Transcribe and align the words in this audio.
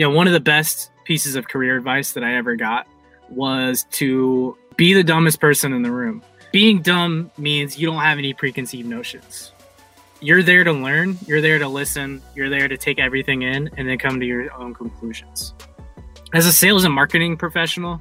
you 0.00 0.06
know, 0.06 0.12
one 0.12 0.26
of 0.26 0.32
the 0.32 0.40
best 0.40 0.90
pieces 1.04 1.36
of 1.36 1.46
career 1.46 1.76
advice 1.76 2.12
that 2.12 2.24
I 2.24 2.36
ever 2.36 2.56
got 2.56 2.88
was 3.28 3.84
to 3.90 4.56
be 4.76 4.94
the 4.94 5.04
dumbest 5.04 5.40
person 5.40 5.74
in 5.74 5.82
the 5.82 5.90
room. 5.90 6.22
Being 6.52 6.80
dumb 6.80 7.30
means 7.36 7.78
you 7.78 7.86
don't 7.86 8.00
have 8.00 8.16
any 8.16 8.32
preconceived 8.32 8.88
notions. 8.88 9.52
You're 10.22 10.42
there 10.42 10.64
to 10.64 10.72
learn, 10.72 11.18
you're 11.26 11.42
there 11.42 11.58
to 11.58 11.68
listen, 11.68 12.22
you're 12.34 12.48
there 12.48 12.66
to 12.66 12.78
take 12.78 12.98
everything 12.98 13.42
in 13.42 13.68
and 13.76 13.86
then 13.86 13.98
come 13.98 14.18
to 14.20 14.24
your 14.24 14.50
own 14.54 14.72
conclusions. 14.72 15.52
As 16.32 16.46
a 16.46 16.52
sales 16.52 16.84
and 16.84 16.94
marketing 16.94 17.36
professional, 17.36 18.00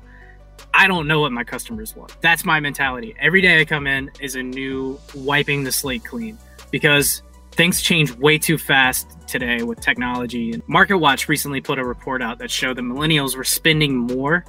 I 0.73 0.87
don't 0.87 1.05
know 1.05 1.19
what 1.19 1.33
my 1.33 1.43
customers 1.43 1.97
want. 1.97 2.15
That's 2.21 2.45
my 2.45 2.61
mentality. 2.61 3.13
Every 3.19 3.41
day 3.41 3.59
I 3.59 3.65
come 3.65 3.87
in 3.87 4.09
is 4.21 4.35
a 4.35 4.41
new 4.41 4.97
wiping 5.13 5.65
the 5.65 5.73
slate 5.73 6.05
clean 6.05 6.37
because 6.71 7.23
things 7.59 7.81
change 7.81 8.13
way 8.13 8.37
too 8.37 8.57
fast 8.57 9.05
today 9.27 9.63
with 9.63 9.81
technology. 9.81 10.53
And 10.53 10.65
MarketWatch 10.67 11.27
recently 11.27 11.59
put 11.59 11.77
a 11.77 11.83
report 11.83 12.21
out 12.21 12.37
that 12.37 12.49
showed 12.49 12.77
that 12.77 12.83
millennials 12.83 13.35
were 13.35 13.43
spending 13.43 13.97
more 13.97 14.45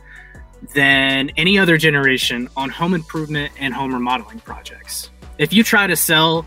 than 0.77 1.33
any 1.37 1.59
other 1.59 1.77
generation 1.77 2.49
on 2.57 2.71
home 2.71 2.95
improvement 2.95 3.53
and 3.59 3.75
home 3.75 3.93
remodeling 3.93 4.39
projects. 4.39 5.11
If 5.39 5.53
you 5.53 5.65
try 5.65 5.89
to 5.89 5.97
sell 5.97 6.47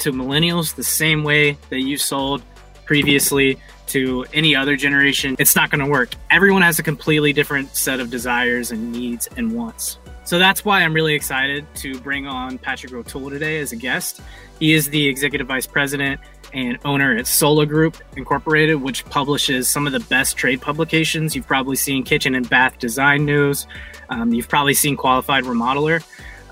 to 0.00 0.10
millennials 0.10 0.74
the 0.74 0.82
same 0.82 1.22
way 1.22 1.56
that 1.70 1.82
you 1.82 1.96
sold 1.96 2.42
previously 2.84 3.56
to 3.86 4.26
any 4.32 4.56
other 4.56 4.74
generation, 4.74 5.36
it's 5.38 5.54
not 5.54 5.70
going 5.70 5.84
to 5.84 5.88
work. 5.88 6.16
Everyone 6.28 6.62
has 6.62 6.80
a 6.80 6.82
completely 6.82 7.32
different 7.32 7.76
set 7.76 8.00
of 8.00 8.10
desires 8.10 8.72
and 8.72 8.90
needs 8.90 9.28
and 9.36 9.52
wants. 9.52 10.00
So 10.24 10.38
that's 10.38 10.64
why 10.64 10.82
I'm 10.82 10.94
really 10.94 11.14
excited 11.14 11.66
to 11.76 11.98
bring 12.00 12.26
on 12.26 12.58
Patrick 12.58 12.92
O'Toole 12.92 13.30
today 13.30 13.60
as 13.60 13.72
a 13.72 13.76
guest. 13.76 14.20
He 14.58 14.72
is 14.72 14.88
the 14.88 15.06
executive 15.06 15.46
vice 15.46 15.66
president 15.66 16.20
and 16.52 16.78
owner 16.84 17.16
at 17.16 17.26
Sola 17.26 17.66
Group 17.66 17.96
Incorporated, 18.16 18.80
which 18.80 19.04
publishes 19.06 19.68
some 19.68 19.86
of 19.86 19.92
the 19.92 20.00
best 20.00 20.36
trade 20.36 20.60
publications. 20.60 21.34
You've 21.34 21.46
probably 21.46 21.76
seen 21.76 22.04
Kitchen 22.04 22.34
and 22.34 22.48
Bath 22.48 22.78
Design 22.78 23.24
News. 23.24 23.66
Um, 24.08 24.32
you've 24.32 24.48
probably 24.48 24.74
seen 24.74 24.96
Qualified 24.96 25.44
Remodeler. 25.44 26.02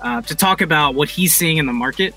Uh, 0.03 0.21
to 0.21 0.35
talk 0.35 0.59
about 0.59 0.95
what 0.95 1.07
he's 1.07 1.33
seeing 1.33 1.57
in 1.57 1.65
the 1.65 1.71
market. 1.71 2.13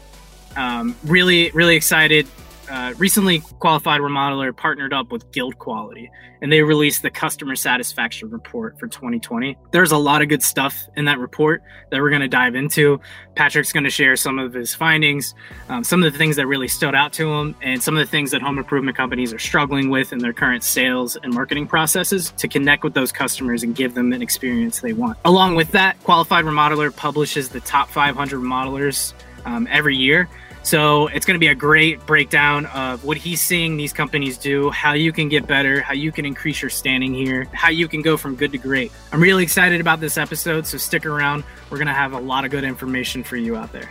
Um, 0.56 0.96
really, 1.04 1.52
really 1.52 1.76
excited 1.76 2.26
uh, 2.68 2.94
recently 2.98 3.40
qualified 3.58 4.00
remodeler 4.00 4.56
partnered 4.56 4.92
up 4.92 5.10
with 5.12 5.30
guild 5.32 5.58
quality 5.58 6.10
and 6.42 6.52
they 6.52 6.62
released 6.62 7.02
the 7.02 7.10
customer 7.10 7.56
satisfaction 7.56 8.30
report 8.30 8.78
for 8.78 8.86
2020 8.88 9.56
there's 9.70 9.92
a 9.92 9.96
lot 9.96 10.22
of 10.22 10.28
good 10.28 10.42
stuff 10.42 10.86
in 10.96 11.04
that 11.06 11.18
report 11.18 11.62
that 11.90 12.00
we're 12.00 12.10
going 12.10 12.20
to 12.20 12.28
dive 12.28 12.54
into. 12.54 13.00
Patrick's 13.34 13.72
going 13.72 13.84
to 13.84 13.90
share 13.90 14.16
some 14.16 14.38
of 14.38 14.52
his 14.52 14.74
findings 14.74 15.34
um, 15.68 15.84
some 15.84 16.02
of 16.02 16.12
the 16.12 16.18
things 16.18 16.36
that 16.36 16.46
really 16.46 16.68
stood 16.68 16.94
out 16.94 17.12
to 17.12 17.30
him 17.30 17.54
and 17.62 17.82
some 17.82 17.96
of 17.96 18.04
the 18.04 18.10
things 18.10 18.30
that 18.30 18.42
home 18.42 18.58
improvement 18.58 18.96
companies 18.96 19.32
are 19.32 19.38
struggling 19.38 19.90
with 19.90 20.12
in 20.12 20.18
their 20.18 20.32
current 20.32 20.62
sales 20.62 21.16
and 21.16 21.32
marketing 21.32 21.66
processes 21.66 22.32
to 22.36 22.48
connect 22.48 22.84
with 22.84 22.94
those 22.94 23.12
customers 23.12 23.62
and 23.62 23.74
give 23.74 23.94
them 23.94 24.12
an 24.12 24.22
experience 24.22 24.80
they 24.80 24.92
want. 24.92 25.18
Along 25.24 25.54
with 25.54 25.70
that 25.72 26.02
qualified 26.02 26.44
remodeler 26.44 26.94
publishes 26.94 27.48
the 27.48 27.60
top 27.60 27.88
500 27.88 28.40
remodelers 28.40 29.12
um, 29.44 29.68
every 29.70 29.96
year 29.96 30.28
so 30.66 31.06
it's 31.06 31.24
going 31.24 31.36
to 31.36 31.38
be 31.38 31.46
a 31.46 31.54
great 31.54 32.04
breakdown 32.06 32.66
of 32.66 33.04
what 33.04 33.16
he's 33.16 33.40
seeing 33.40 33.76
these 33.76 33.92
companies 33.92 34.36
do, 34.36 34.68
how 34.70 34.94
you 34.94 35.12
can 35.12 35.28
get 35.28 35.46
better, 35.46 35.80
how 35.80 35.94
you 35.94 36.10
can 36.10 36.26
increase 36.26 36.60
your 36.60 36.70
standing 36.70 37.14
here, 37.14 37.44
how 37.52 37.70
you 37.70 37.86
can 37.86 38.02
go 38.02 38.16
from 38.16 38.34
good 38.34 38.50
to 38.50 38.58
great. 38.58 38.90
I'm 39.12 39.22
really 39.22 39.44
excited 39.44 39.80
about 39.80 40.00
this 40.00 40.18
episode, 40.18 40.66
so 40.66 40.76
stick 40.76 41.06
around. 41.06 41.44
We're 41.70 41.78
going 41.78 41.86
to 41.86 41.94
have 41.94 42.14
a 42.14 42.18
lot 42.18 42.44
of 42.44 42.50
good 42.50 42.64
information 42.64 43.22
for 43.22 43.36
you 43.36 43.54
out 43.54 43.70
there. 43.70 43.88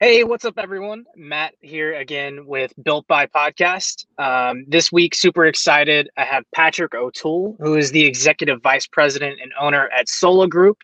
Hey, 0.00 0.24
what's 0.24 0.44
up, 0.44 0.58
everyone? 0.58 1.04
Matt 1.14 1.54
here 1.60 1.94
again 1.94 2.46
with 2.46 2.74
Built 2.82 3.06
by 3.06 3.26
Podcast. 3.26 4.06
Um, 4.18 4.64
this 4.66 4.90
week, 4.90 5.14
super 5.14 5.46
excited. 5.46 6.10
I 6.16 6.24
have 6.24 6.42
Patrick 6.52 6.96
O'Toole, 6.96 7.56
who 7.60 7.76
is 7.76 7.92
the 7.92 8.04
executive 8.04 8.60
vice 8.60 8.88
president 8.88 9.38
and 9.40 9.52
owner 9.58 9.88
at 9.96 10.08
Sola 10.08 10.48
Group. 10.48 10.78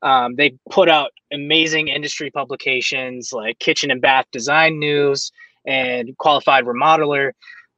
Um, 0.00 0.36
they 0.36 0.56
put 0.70 0.88
out 0.88 1.10
amazing 1.30 1.88
industry 1.88 2.30
publications 2.30 3.34
like 3.34 3.58
Kitchen 3.58 3.90
and 3.90 4.00
Bath 4.00 4.24
Design 4.32 4.78
News 4.78 5.30
and 5.66 6.16
Qualified 6.16 6.64
Remodeler. 6.64 7.32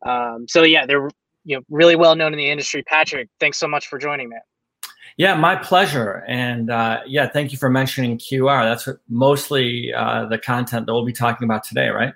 Um, 0.07 0.47
so 0.49 0.63
yeah, 0.63 0.87
they're 0.87 1.11
you 1.45 1.57
know 1.57 1.63
really 1.69 1.97
well 1.97 2.15
known 2.15 2.33
in 2.33 2.39
the 2.39 2.49
industry. 2.49 2.85
Patrick, 2.85 3.29
thanks 3.41 3.59
so 3.59 3.67
much 3.67 3.89
for 3.89 3.99
joining, 3.99 4.29
man. 4.29 4.41
Yeah, 5.17 5.35
my 5.35 5.57
pleasure. 5.57 6.25
And 6.29 6.71
uh, 6.71 7.01
yeah, 7.07 7.29
thank 7.29 7.51
you 7.51 7.59
for 7.59 7.71
mentioning 7.71 8.19
QR. 8.19 8.65
That's 8.65 8.89
mostly 9.09 9.93
uh, 9.93 10.27
the 10.27 10.39
content 10.39 10.87
that 10.87 10.93
we'll 10.93 11.07
be 11.07 11.13
talking 11.13 11.47
about 11.47 11.65
today, 11.65 11.89
right? 11.89 12.13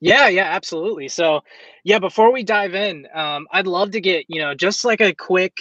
Yeah, 0.00 0.26
yeah, 0.26 0.46
absolutely. 0.46 1.06
So, 1.06 1.42
yeah, 1.84 2.00
before 2.00 2.32
we 2.32 2.42
dive 2.42 2.74
in, 2.74 3.06
um, 3.14 3.46
I'd 3.52 3.68
love 3.68 3.92
to 3.92 4.00
get, 4.00 4.24
you 4.26 4.40
know, 4.40 4.52
just 4.52 4.84
like 4.84 5.00
a 5.00 5.14
quick 5.14 5.56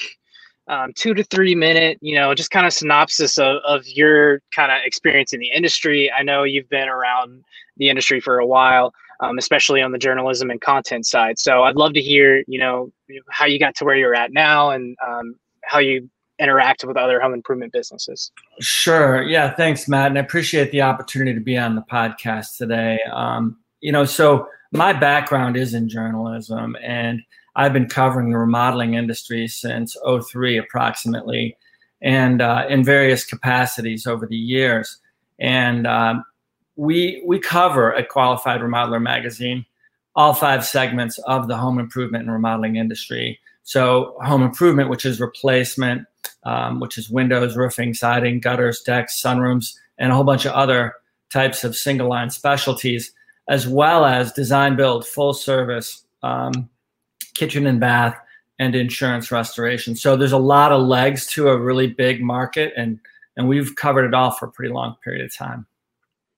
um, 0.67 0.93
two 0.95 1.13
to 1.13 1.23
three 1.23 1.53
minute, 1.53 1.99
you 2.01 2.15
know, 2.15 2.33
just 2.33 2.49
kind 2.49 2.65
of 2.65 2.73
synopsis 2.73 3.37
of, 3.37 3.57
of 3.63 3.87
your 3.87 4.41
kind 4.51 4.71
of 4.71 4.79
experience 4.83 5.33
in 5.33 5.39
the 5.39 5.51
industry. 5.51 6.11
I 6.11 6.23
know 6.23 6.43
you've 6.43 6.69
been 6.69 6.89
around 6.89 7.43
the 7.77 7.89
industry 7.89 8.19
for 8.19 8.39
a 8.39 8.45
while, 8.45 8.93
um, 9.19 9.37
especially 9.37 9.83
on 9.83 9.91
the 9.91 9.99
journalism 9.99 10.49
and 10.49 10.59
content 10.59 11.05
side. 11.05 11.37
So 11.37 11.61
I'd 11.63 11.75
love 11.75 11.93
to 11.93 12.01
hear, 12.01 12.43
you 12.47 12.57
know, 12.57 12.91
how 13.29 13.45
you 13.45 13.59
got 13.59 13.75
to 13.75 13.85
where 13.85 13.95
you're 13.95 14.15
at 14.15 14.33
now 14.33 14.71
and 14.71 14.97
um, 15.07 15.35
how 15.63 15.77
you 15.77 16.09
interact 16.41 16.84
with 16.84 16.97
other 16.97 17.19
home 17.22 17.34
improvement 17.34 17.72
businesses. 17.72 18.31
Sure. 18.59 19.24
Yeah. 19.24 19.53
Thanks, 19.53 19.88
Matt. 19.88 20.07
And 20.07 20.18
I 20.18 20.22
appreciate 20.22 20.72
the 20.72 20.81
opportunity 20.81 21.34
to 21.34 21.40
be 21.40 21.57
on 21.57 21.75
the 21.75 21.84
podcast 21.84 22.57
today. 22.57 23.00
Um, 23.13 23.57
you 23.81 23.91
know, 23.91 24.06
so 24.06 24.47
my 24.72 24.94
background 24.94 25.56
is 25.56 25.74
in 25.74 25.88
journalism 25.88 26.75
and 26.81 27.22
I've 27.56 27.74
been 27.74 27.88
covering 27.88 28.31
the 28.31 28.38
remodeling 28.38 28.94
industry 28.94 29.47
since 29.47 29.96
03 30.06 30.57
approximately 30.57 31.57
and 32.02 32.41
uh, 32.41 32.66
in 32.69 32.84
various 32.84 33.25
capacities 33.25 34.08
over 34.08 34.25
the 34.25 34.38
years. 34.38 35.00
And 35.40 35.85
um, 35.85 36.23
we, 36.75 37.22
we 37.25 37.40
cover 37.40 37.94
at 37.94 38.09
Qualified 38.09 38.62
Remodeler 38.62 39.02
Magazine 39.02 39.66
all 40.16 40.34
five 40.34 40.66
segments 40.66 41.18
of 41.19 41.47
the 41.47 41.58
home 41.58 41.79
improvement 41.79 42.23
and 42.23 42.31
remodeling 42.31 42.75
industry. 42.75 43.40
So, 43.63 44.18
home 44.22 44.41
improvement, 44.41 44.90
which 44.90 45.06
is 45.06 45.19
replacement, 45.19 46.06
um, 46.44 46.79
which 46.79 46.97
is 46.97 47.09
windows, 47.09 47.56
roofing, 47.56 47.94
siding, 47.94 48.40
gutters, 48.40 48.81
decks, 48.81 49.22
sunrooms, 49.22 49.75
and 49.97 50.12
a 50.12 50.16
whole 50.16 50.24
bunch 50.24 50.46
of 50.46 50.53
other 50.53 50.96
types 51.31 51.63
of 51.63 51.75
single 51.75 52.09
line 52.09 52.29
specialties, 52.29 53.13
as 53.47 53.68
well 53.68 54.06
as 54.06 54.31
design 54.34 54.75
build, 54.75 55.06
full 55.06 55.34
service, 55.34 56.06
um, 56.24 56.69
kitchen 57.34 57.66
and 57.66 57.79
bath, 57.79 58.18
and 58.59 58.75
insurance 58.75 59.31
restoration. 59.31 59.96
So 59.96 60.16
there's 60.16 60.31
a 60.31 60.38
lot 60.38 60.72
of 60.72 60.81
legs 60.81 61.25
to 61.28 61.50
a 61.50 61.57
really 61.57 61.88
big 61.88 62.22
market, 62.22 62.73
and 62.78 63.00
and 63.38 63.47
we've 63.47 63.75
covered 63.75 64.06
it 64.06 64.13
all 64.13 64.31
for 64.31 64.47
a 64.47 64.52
pretty 64.52 64.73
long 64.73 64.96
period 65.03 65.25
of 65.25 65.34
time. 65.34 65.66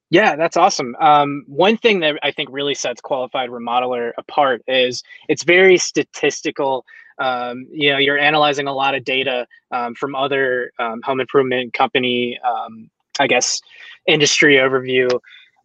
Yeah, 0.10 0.36
that's 0.36 0.56
awesome. 0.56 0.96
Um, 1.02 1.44
one 1.48 1.76
thing 1.76 2.02
that 2.02 2.20
I 2.22 2.30
think 2.30 2.50
really 2.52 2.76
sets 2.76 3.02
qualified 3.02 3.50
remodeler 3.50 4.12
apart 4.18 4.62
is 4.68 5.04
it's 5.28 5.44
very 5.44 5.78
statistical 5.78 6.86
um, 7.20 7.66
you 7.72 7.92
know 7.92 7.98
you're 7.98 8.18
analyzing 8.18 8.68
a 8.68 8.74
lot 8.74 8.96
of 8.96 9.04
data 9.04 9.48
um, 9.72 9.96
from 9.96 10.16
other 10.16 10.72
um, 10.80 11.02
home 11.04 11.20
improvement 11.20 11.74
company 11.74 12.40
um, 12.40 12.90
i 13.20 13.28
guess 13.28 13.62
industry 14.08 14.56
overview 14.56 15.10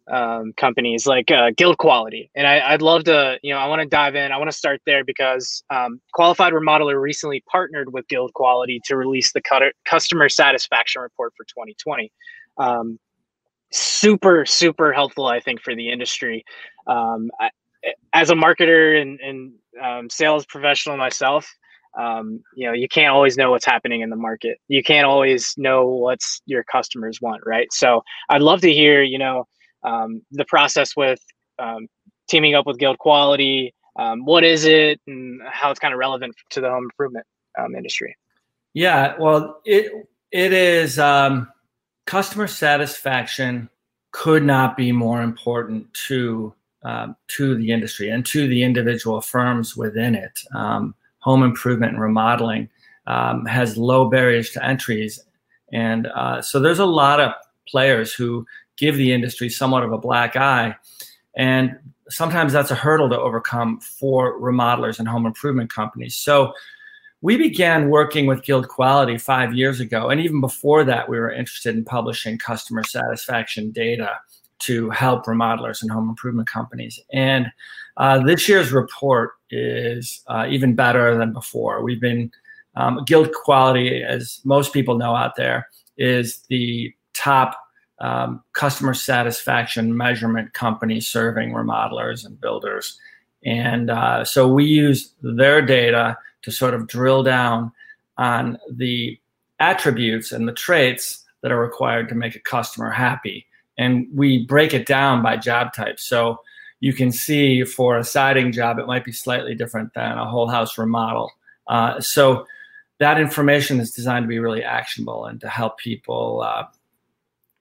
um, 0.09 0.53
companies 0.57 1.05
like 1.05 1.29
uh, 1.29 1.51
guild 1.55 1.77
quality. 1.77 2.31
And 2.35 2.47
I, 2.47 2.71
would 2.71 2.81
love 2.81 3.03
to 3.03 3.37
you 3.43 3.53
know 3.53 3.59
i 3.59 3.67
want 3.67 3.81
to 3.81 3.87
dive 3.87 4.15
in. 4.15 4.31
I 4.31 4.37
want 4.37 4.49
to 4.49 4.57
start 4.57 4.81
there 4.85 5.03
because 5.03 5.63
um, 5.69 6.01
qualified 6.13 6.53
remodeler 6.53 6.99
recently 6.99 7.43
partnered 7.49 7.93
with 7.93 8.07
guild 8.07 8.33
quality 8.33 8.81
to 8.85 8.97
release 8.97 9.31
the 9.33 9.71
customer 9.85 10.29
satisfaction 10.29 11.01
report 11.01 11.33
for 11.37 11.43
2020 11.45 12.11
super 13.71 14.47
super 14.47 14.91
helpful 14.91 15.27
i 15.27 15.39
think 15.39 15.61
for 15.61 15.75
the 15.75 15.91
industry. 15.91 16.43
I, 16.87 17.51
as 18.13 18.29
a 18.29 18.33
marketer 18.33 19.01
and, 19.01 19.19
and 19.19 19.53
um, 19.81 20.09
sales 20.09 20.45
professional 20.45 20.97
myself, 20.97 21.49
um, 21.97 22.41
you 22.55 22.67
know, 22.67 22.73
you 22.73 22.87
can't 22.87 23.13
always 23.13 23.37
know 23.37 23.51
what's 23.51 23.65
happening 23.65 24.01
in 24.01 24.09
the 24.09 24.15
market. 24.15 24.59
You 24.67 24.83
can't 24.83 25.05
always 25.05 25.53
know 25.57 25.87
what's 25.87 26.41
your 26.45 26.63
customers 26.63 27.19
want, 27.21 27.41
right? 27.45 27.67
So 27.71 28.03
I'd 28.29 28.41
love 28.41 28.61
to 28.61 28.71
hear, 28.71 29.01
you 29.01 29.17
know, 29.17 29.47
um, 29.83 30.21
the 30.31 30.45
process 30.45 30.95
with 30.95 31.19
um, 31.57 31.87
teaming 32.29 32.53
up 32.53 32.67
with 32.67 32.77
Guild 32.77 32.99
Quality. 32.99 33.73
Um, 33.97 34.23
what 34.23 34.43
is 34.43 34.65
it, 34.65 35.01
and 35.07 35.41
how 35.49 35.71
it's 35.71 35.79
kind 35.79 35.93
of 35.93 35.97
relevant 35.97 36.35
to 36.51 36.61
the 36.61 36.69
home 36.69 36.83
improvement 36.83 37.25
um, 37.57 37.75
industry? 37.75 38.15
Yeah, 38.73 39.15
well, 39.19 39.59
it 39.65 39.91
it 40.31 40.53
is 40.53 40.99
um, 40.99 41.49
customer 42.05 42.47
satisfaction 42.47 43.69
could 44.11 44.43
not 44.43 44.77
be 44.77 44.91
more 44.91 45.21
important 45.21 45.93
to 46.07 46.53
um, 46.83 47.15
to 47.27 47.55
the 47.55 47.71
industry 47.71 48.09
and 48.09 48.25
to 48.27 48.47
the 48.47 48.63
individual 48.63 49.21
firms 49.21 49.75
within 49.75 50.15
it. 50.15 50.39
Um, 50.55 50.95
home 51.19 51.43
improvement 51.43 51.93
and 51.93 52.01
remodeling 52.01 52.69
um, 53.07 53.45
has 53.45 53.77
low 53.77 54.09
barriers 54.09 54.51
to 54.51 54.65
entries. 54.65 55.19
And 55.73 56.07
uh, 56.07 56.41
so 56.41 56.59
there's 56.59 56.79
a 56.79 56.85
lot 56.85 57.19
of 57.19 57.33
players 57.67 58.13
who 58.13 58.45
give 58.77 58.95
the 58.95 59.11
industry 59.11 59.49
somewhat 59.49 59.83
of 59.83 59.91
a 59.91 59.97
black 59.97 60.35
eye. 60.35 60.75
And 61.35 61.77
sometimes 62.09 62.53
that's 62.53 62.71
a 62.71 62.75
hurdle 62.75 63.09
to 63.09 63.19
overcome 63.19 63.79
for 63.81 64.39
remodelers 64.39 64.99
and 64.99 65.07
home 65.07 65.25
improvement 65.25 65.71
companies. 65.71 66.15
So 66.15 66.53
we 67.21 67.35
began 67.35 67.89
working 67.89 68.25
with 68.25 68.43
Guild 68.43 68.69
Quality 68.69 69.17
five 69.17 69.53
years 69.53 69.79
ago. 69.81 70.09
And 70.09 70.21
even 70.21 70.39
before 70.39 70.85
that, 70.85 71.09
we 71.09 71.19
were 71.19 71.31
interested 71.31 71.75
in 71.75 71.83
publishing 71.83 72.37
customer 72.37 72.83
satisfaction 72.83 73.71
data 73.71 74.19
to 74.59 74.89
help 74.89 75.25
remodelers 75.25 75.81
and 75.81 75.91
home 75.91 76.09
improvement 76.09 76.49
companies. 76.49 76.99
And 77.11 77.47
uh, 77.97 78.23
this 78.23 78.47
year's 78.47 78.71
report 78.71 79.31
is 79.49 80.21
uh, 80.27 80.47
even 80.49 80.75
better 80.75 81.17
than 81.17 81.33
before. 81.33 81.83
We've 81.83 82.01
been, 82.01 82.31
um, 82.75 83.03
Guild 83.05 83.31
Quality, 83.33 84.03
as 84.03 84.39
most 84.43 84.73
people 84.73 84.97
know 84.97 85.15
out 85.15 85.35
there, 85.35 85.67
is 85.97 86.43
the 86.49 86.93
top 87.13 87.57
um, 87.99 88.41
customer 88.53 88.93
satisfaction 88.93 89.95
measurement 89.95 90.53
company 90.53 91.01
serving 91.01 91.51
remodelers 91.51 92.25
and 92.25 92.39
builders. 92.39 92.97
And 93.43 93.89
uh, 93.89 94.23
so 94.23 94.47
we 94.47 94.65
use 94.65 95.13
their 95.21 95.61
data 95.61 96.17
to 96.43 96.51
sort 96.51 96.73
of 96.73 96.87
drill 96.87 97.23
down 97.23 97.71
on 98.17 98.57
the 98.71 99.19
attributes 99.59 100.31
and 100.31 100.47
the 100.47 100.53
traits 100.53 101.25
that 101.41 101.51
are 101.51 101.59
required 101.59 102.09
to 102.09 102.15
make 102.15 102.35
a 102.35 102.39
customer 102.39 102.89
happy. 102.89 103.45
And 103.79 104.07
we 104.13 104.45
break 104.45 104.73
it 104.73 104.85
down 104.85 105.23
by 105.23 105.37
job 105.37 105.73
type. 105.73 105.99
So 105.99 106.41
you 106.81 106.93
can 106.93 107.11
see 107.11 107.63
for 107.63 107.97
a 107.97 108.03
siding 108.03 108.51
job, 108.51 108.77
it 108.77 108.87
might 108.87 109.05
be 109.05 109.13
slightly 109.13 109.55
different 109.55 109.93
than 109.93 110.17
a 110.17 110.29
whole 110.29 110.49
house 110.49 110.77
remodel. 110.77 111.31
Uh, 111.67 111.99
so 112.01 112.45
that 112.99 113.19
information 113.19 113.79
is 113.79 113.91
designed 113.91 114.25
to 114.25 114.27
be 114.27 114.39
really 114.39 114.63
actionable 114.63 115.25
and 115.25 115.39
to 115.39 115.47
help 115.47 115.77
people 115.77 116.41
uh, 116.45 116.65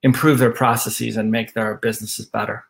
improve 0.03 0.39
their 0.39 0.51
processes 0.51 1.17
and 1.17 1.31
make 1.31 1.55
their 1.55 1.77
businesses 1.77 2.27
better. 2.27 2.65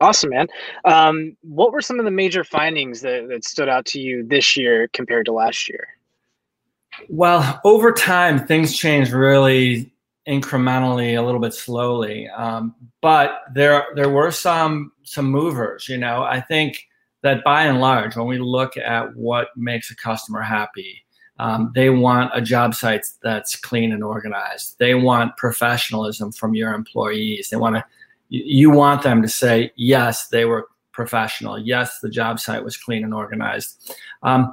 Awesome, 0.00 0.30
man. 0.30 0.46
Um, 0.84 1.36
what 1.40 1.72
were 1.72 1.80
some 1.80 1.98
of 1.98 2.04
the 2.04 2.10
major 2.10 2.44
findings 2.44 3.00
that, 3.00 3.28
that 3.28 3.44
stood 3.44 3.68
out 3.68 3.86
to 3.86 4.00
you 4.00 4.24
this 4.24 4.56
year 4.56 4.88
compared 4.92 5.26
to 5.26 5.32
last 5.32 5.68
year? 5.68 5.88
Well, 7.08 7.60
over 7.64 7.92
time, 7.92 8.46
things 8.46 8.76
change 8.76 9.10
really 9.10 9.90
incrementally, 10.28 11.18
a 11.18 11.22
little 11.22 11.40
bit 11.40 11.54
slowly. 11.54 12.28
Um, 12.28 12.74
but 13.00 13.42
there, 13.54 13.86
there 13.94 14.10
were 14.10 14.30
some 14.30 14.92
some 15.02 15.30
movers. 15.30 15.88
You 15.88 15.98
know, 15.98 16.22
I 16.22 16.40
think 16.40 16.86
that 17.22 17.42
by 17.44 17.64
and 17.64 17.80
large, 17.80 18.16
when 18.16 18.26
we 18.26 18.38
look 18.38 18.76
at 18.76 19.16
what 19.16 19.48
makes 19.56 19.90
a 19.90 19.96
customer 19.96 20.42
happy, 20.42 21.04
um, 21.38 21.72
they 21.74 21.90
want 21.90 22.30
a 22.34 22.40
job 22.40 22.74
site 22.74 23.06
that's 23.22 23.56
clean 23.56 23.92
and 23.92 24.04
organized. 24.04 24.76
They 24.78 24.94
want 24.94 25.36
professionalism 25.36 26.32
from 26.32 26.54
your 26.54 26.72
employees. 26.74 27.48
They 27.48 27.56
want 27.56 27.76
to 27.76 27.84
you 28.30 28.70
want 28.70 29.02
them 29.02 29.22
to 29.22 29.28
say, 29.28 29.72
yes, 29.76 30.28
they 30.28 30.44
were 30.44 30.68
professional. 30.92 31.58
Yes, 31.58 32.00
the 32.00 32.10
job 32.10 32.40
site 32.40 32.62
was 32.62 32.76
clean 32.76 33.04
and 33.04 33.14
organized. 33.14 33.94
Um, 34.22 34.52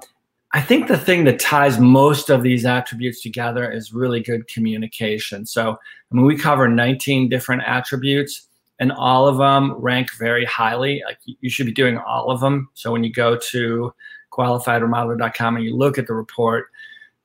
I 0.55 0.61
think 0.61 0.87
the 0.87 0.97
thing 0.97 1.25
that 1.25 1.37
ties 1.37 1.79
most 1.79 2.29
of 2.29 2.41
these 2.41 2.65
attributes 2.65 3.21
together 3.21 3.69
is 3.69 3.93
really 3.93 4.21
good 4.21 4.47
communication. 4.47 5.45
So, 5.45 5.71
I 5.71 6.15
mean, 6.15 6.25
we 6.25 6.37
cover 6.37 6.69
19 6.69 7.27
different 7.27 7.63
attributes, 7.67 8.47
and 8.79 8.93
all 8.93 9.27
of 9.27 9.37
them 9.37 9.73
rank 9.73 10.11
very 10.17 10.45
highly. 10.45 11.03
Like 11.05 11.17
you 11.25 11.49
should 11.49 11.65
be 11.65 11.73
doing 11.73 11.97
all 11.97 12.31
of 12.31 12.39
them. 12.39 12.69
So 12.73 12.93
when 12.93 13.03
you 13.03 13.11
go 13.11 13.37
to 13.51 13.93
qualifiedremodeler.com 14.31 15.57
and 15.57 15.65
you 15.65 15.75
look 15.75 15.97
at 15.97 16.07
the 16.07 16.13
report, 16.13 16.67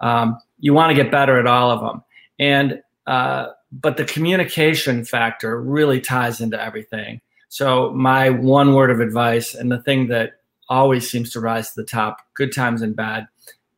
um, 0.00 0.36
you 0.58 0.74
want 0.74 0.90
to 0.90 1.00
get 1.00 1.12
better 1.12 1.38
at 1.38 1.46
all 1.46 1.70
of 1.70 1.80
them. 1.80 2.02
And 2.40 2.82
uh, 3.06 3.50
but 3.70 3.96
the 3.96 4.06
communication 4.06 5.04
factor 5.04 5.62
really 5.62 6.00
ties 6.00 6.40
into 6.40 6.60
everything. 6.60 7.20
So 7.48 7.92
my 7.92 8.30
one 8.30 8.74
word 8.74 8.90
of 8.90 8.98
advice, 8.98 9.54
and 9.54 9.70
the 9.70 9.82
thing 9.82 10.08
that 10.08 10.39
always 10.70 11.10
seems 11.10 11.30
to 11.32 11.40
rise 11.40 11.72
to 11.72 11.82
the 11.82 11.86
top, 11.86 12.20
good 12.34 12.54
times 12.54 12.80
and 12.80 12.96
bad, 12.96 13.26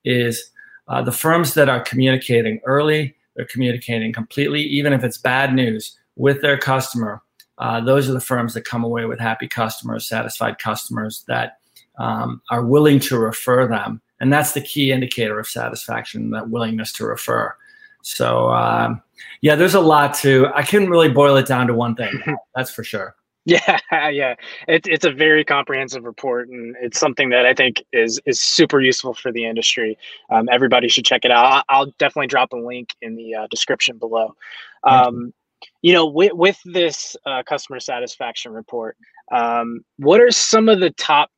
is 0.05 0.51
uh, 0.89 1.03
the 1.03 1.13
firms 1.13 1.55
that 1.55 1.69
are 1.69 1.81
communicating 1.81 2.61
early, 2.65 3.17
they're 3.35 3.47
communicating 3.47 4.13
completely, 4.13 4.63
even 4.63 4.93
if 4.93 5.03
it's 5.03 5.19
bad 5.19 5.55
news, 5.55 5.99
with 6.17 6.43
their 6.43 6.59
customer. 6.59 7.23
Uh, 7.59 7.81
those 7.81 8.09
are 8.09 8.13
the 8.13 8.21
firms 8.21 8.55
that 8.55 8.65
come 8.65 8.85
away 8.85 9.07
with 9.07 9.19
happy 9.19 9.49
customers, 9.49 10.09
satisfied 10.09 10.59
customers 10.59 11.25
that 11.29 11.59
um, 11.99 12.43
are 12.51 12.65
willing 12.65 13.01
to 13.01 13.19
refer 13.19 13.67
them. 13.67 14.01
And 14.21 14.33
that's 14.33 14.53
the 14.53 14.61
key 14.61 14.93
indicator 14.93 15.39
of 15.39 15.49
satisfaction, 15.49 16.31
that 16.31 16.51
willingness 16.51 16.93
to 16.93 17.07
refer. 17.07 17.55
So, 18.03 18.51
um, 18.51 19.01
yeah, 19.41 19.55
there's 19.55 19.75
a 19.75 19.81
lot 19.81 20.15
to. 20.17 20.49
I 20.55 20.63
couldn't 20.63 20.91
really 20.91 21.09
boil 21.09 21.37
it 21.37 21.47
down 21.47 21.67
to 21.69 21.75
one 21.75 21.95
thing. 21.95 22.13
that's 22.55 22.73
for 22.73 22.85
sure. 22.85 23.15
Yeah, 23.45 24.09
yeah, 24.09 24.35
it's 24.69 24.87
it's 24.89 25.05
a 25.05 25.11
very 25.11 25.45
comprehensive 25.45 26.05
report, 26.05 26.49
and 26.49 26.77
it's 26.81 27.01
something 27.01 27.31
that 27.31 27.45
I 27.45 27.55
think 27.55 27.83
is 27.93 28.21
is 28.25 28.41
super 28.41 28.81
useful 28.81 29.15
for 29.15 29.33
the 29.33 29.47
industry. 29.47 29.99
Um, 30.31 30.49
everybody 30.49 30.89
should 30.89 31.05
check 31.05 31.25
it 31.25 31.33
out. 31.33 31.47
I'll, 31.47 31.65
I'll, 31.69 31.87
definitely 31.99 32.29
drop 32.29 32.53
a 32.53 32.57
link 32.57 32.91
in 33.03 33.17
the 33.17 33.35
uh, 33.35 33.47
description 33.49 33.99
below. 33.99 34.37
Um, 34.85 35.35
you 35.83 35.93
know, 35.93 36.07
with 36.07 36.35
with 36.35 36.61
this 36.65 37.17
uh, 37.27 37.43
customer 37.43 37.81
satisfaction 37.81 38.53
report, 38.53 38.97
um, 39.33 39.85
what 39.97 40.21
are 40.21 40.31
some 40.31 40.69
of 40.69 40.79
the 40.79 40.91
top 40.91 41.29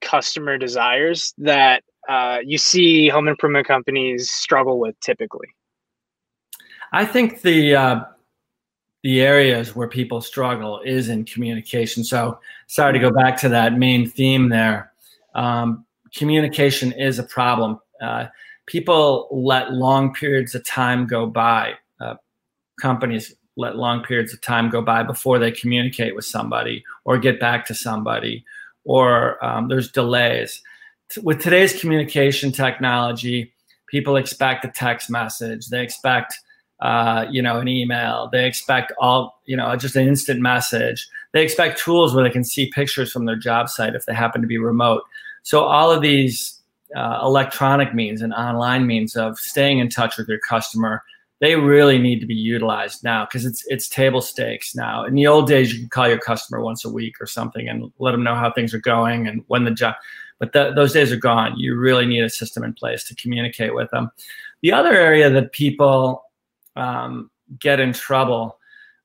customer 0.00 0.58
desires 0.58 1.32
that 1.38 1.84
uh, 2.08 2.38
you 2.44 2.58
see 2.58 3.08
home 3.08 3.28
improvement 3.28 3.68
companies 3.68 4.32
struggle 4.32 4.80
with 4.80 4.98
typically? 4.98 5.46
I 6.92 7.04
think 7.04 7.42
the 7.42 7.76
uh, 7.76 8.04
the 9.02 9.20
areas 9.20 9.74
where 9.74 9.88
people 9.88 10.20
struggle 10.20 10.80
is 10.84 11.08
in 11.08 11.24
communication. 11.24 12.04
So 12.04 12.38
sorry 12.68 12.92
to 12.92 12.98
go 12.98 13.10
back 13.10 13.36
to 13.40 13.48
that 13.48 13.76
main 13.76 14.08
theme 14.08 14.48
there. 14.48 14.92
Um, 15.34 15.84
communication 16.14 16.92
is 16.92 17.18
a 17.18 17.24
problem. 17.24 17.80
Uh, 18.00 18.26
people 18.66 19.28
let 19.32 19.72
long 19.72 20.14
periods 20.14 20.54
of 20.54 20.64
time 20.64 21.06
go 21.06 21.26
by. 21.26 21.74
Uh, 22.00 22.14
companies 22.80 23.34
let 23.56 23.76
long 23.76 24.02
periods 24.02 24.32
of 24.32 24.40
time 24.40 24.70
go 24.70 24.80
by 24.80 25.02
before 25.02 25.38
they 25.38 25.50
communicate 25.50 26.14
with 26.14 26.24
somebody 26.24 26.84
or 27.04 27.18
get 27.18 27.38
back 27.38 27.66
to 27.66 27.74
somebody, 27.74 28.44
or 28.84 29.44
um, 29.44 29.68
there's 29.68 29.90
delays. 29.90 30.62
With 31.22 31.40
today's 31.42 31.78
communication 31.78 32.52
technology, 32.52 33.52
people 33.88 34.16
expect 34.16 34.64
a 34.64 34.68
text 34.68 35.10
message. 35.10 35.68
They 35.68 35.82
expect 35.82 36.34
uh, 36.82 37.26
you 37.30 37.40
know, 37.40 37.60
an 37.60 37.68
email. 37.68 38.28
They 38.32 38.44
expect 38.44 38.92
all, 38.98 39.40
you 39.46 39.56
know, 39.56 39.74
just 39.76 39.94
an 39.94 40.08
instant 40.08 40.40
message. 40.40 41.08
They 41.32 41.42
expect 41.42 41.78
tools 41.78 42.12
where 42.12 42.24
they 42.24 42.30
can 42.30 42.42
see 42.42 42.70
pictures 42.70 43.12
from 43.12 43.24
their 43.24 43.36
job 43.36 43.68
site 43.68 43.94
if 43.94 44.04
they 44.04 44.14
happen 44.14 44.40
to 44.40 44.48
be 44.48 44.58
remote. 44.58 45.02
So 45.44 45.62
all 45.62 45.92
of 45.92 46.02
these 46.02 46.60
uh, 46.96 47.20
electronic 47.22 47.94
means 47.94 48.20
and 48.20 48.34
online 48.34 48.88
means 48.88 49.14
of 49.14 49.38
staying 49.38 49.78
in 49.78 49.90
touch 49.90 50.18
with 50.18 50.28
your 50.28 50.40
customer, 50.40 51.04
they 51.40 51.54
really 51.54 51.98
need 51.98 52.18
to 52.18 52.26
be 52.26 52.34
utilized 52.34 53.04
now 53.04 53.26
because 53.26 53.46
it's 53.46 53.64
it's 53.68 53.88
table 53.88 54.20
stakes 54.20 54.74
now. 54.74 55.04
In 55.04 55.14
the 55.14 55.28
old 55.28 55.46
days, 55.46 55.72
you 55.72 55.82
could 55.82 55.90
call 55.90 56.08
your 56.08 56.18
customer 56.18 56.62
once 56.62 56.84
a 56.84 56.90
week 56.90 57.20
or 57.20 57.26
something 57.26 57.68
and 57.68 57.92
let 58.00 58.10
them 58.10 58.24
know 58.24 58.34
how 58.34 58.52
things 58.52 58.74
are 58.74 58.80
going 58.80 59.28
and 59.28 59.44
when 59.46 59.64
the 59.64 59.70
job. 59.70 59.94
But 60.40 60.52
th- 60.52 60.74
those 60.74 60.92
days 60.92 61.12
are 61.12 61.16
gone. 61.16 61.56
You 61.56 61.76
really 61.76 62.06
need 62.06 62.24
a 62.24 62.30
system 62.30 62.64
in 62.64 62.72
place 62.72 63.04
to 63.04 63.14
communicate 63.14 63.72
with 63.72 63.88
them. 63.92 64.10
The 64.62 64.72
other 64.72 64.92
area 64.92 65.30
that 65.30 65.52
people 65.52 66.21
um, 66.76 67.30
get 67.58 67.80
in 67.80 67.92
trouble 67.92 68.58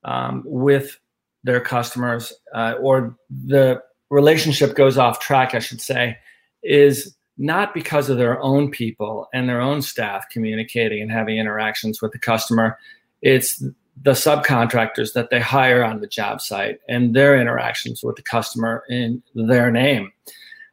um, 0.04 0.42
with 0.46 0.98
their 1.44 1.60
customers 1.60 2.32
uh, 2.54 2.74
or 2.80 3.16
the 3.30 3.80
relationship 4.10 4.74
goes 4.74 4.98
off 4.98 5.20
track, 5.20 5.54
I 5.54 5.58
should 5.58 5.80
say, 5.80 6.16
is 6.62 7.16
not 7.36 7.72
because 7.72 8.10
of 8.10 8.18
their 8.18 8.40
own 8.42 8.70
people 8.70 9.28
and 9.32 9.48
their 9.48 9.60
own 9.60 9.80
staff 9.82 10.26
communicating 10.30 11.00
and 11.00 11.10
having 11.10 11.38
interactions 11.38 12.02
with 12.02 12.12
the 12.12 12.18
customer. 12.18 12.78
It's 13.22 13.58
the 14.00 14.12
subcontractors 14.12 15.12
that 15.12 15.30
they 15.30 15.40
hire 15.40 15.84
on 15.84 16.00
the 16.00 16.06
job 16.06 16.40
site 16.40 16.80
and 16.88 17.14
their 17.14 17.38
interactions 17.40 18.02
with 18.02 18.16
the 18.16 18.22
customer 18.22 18.82
in 18.88 19.22
their 19.34 19.70
name. 19.70 20.12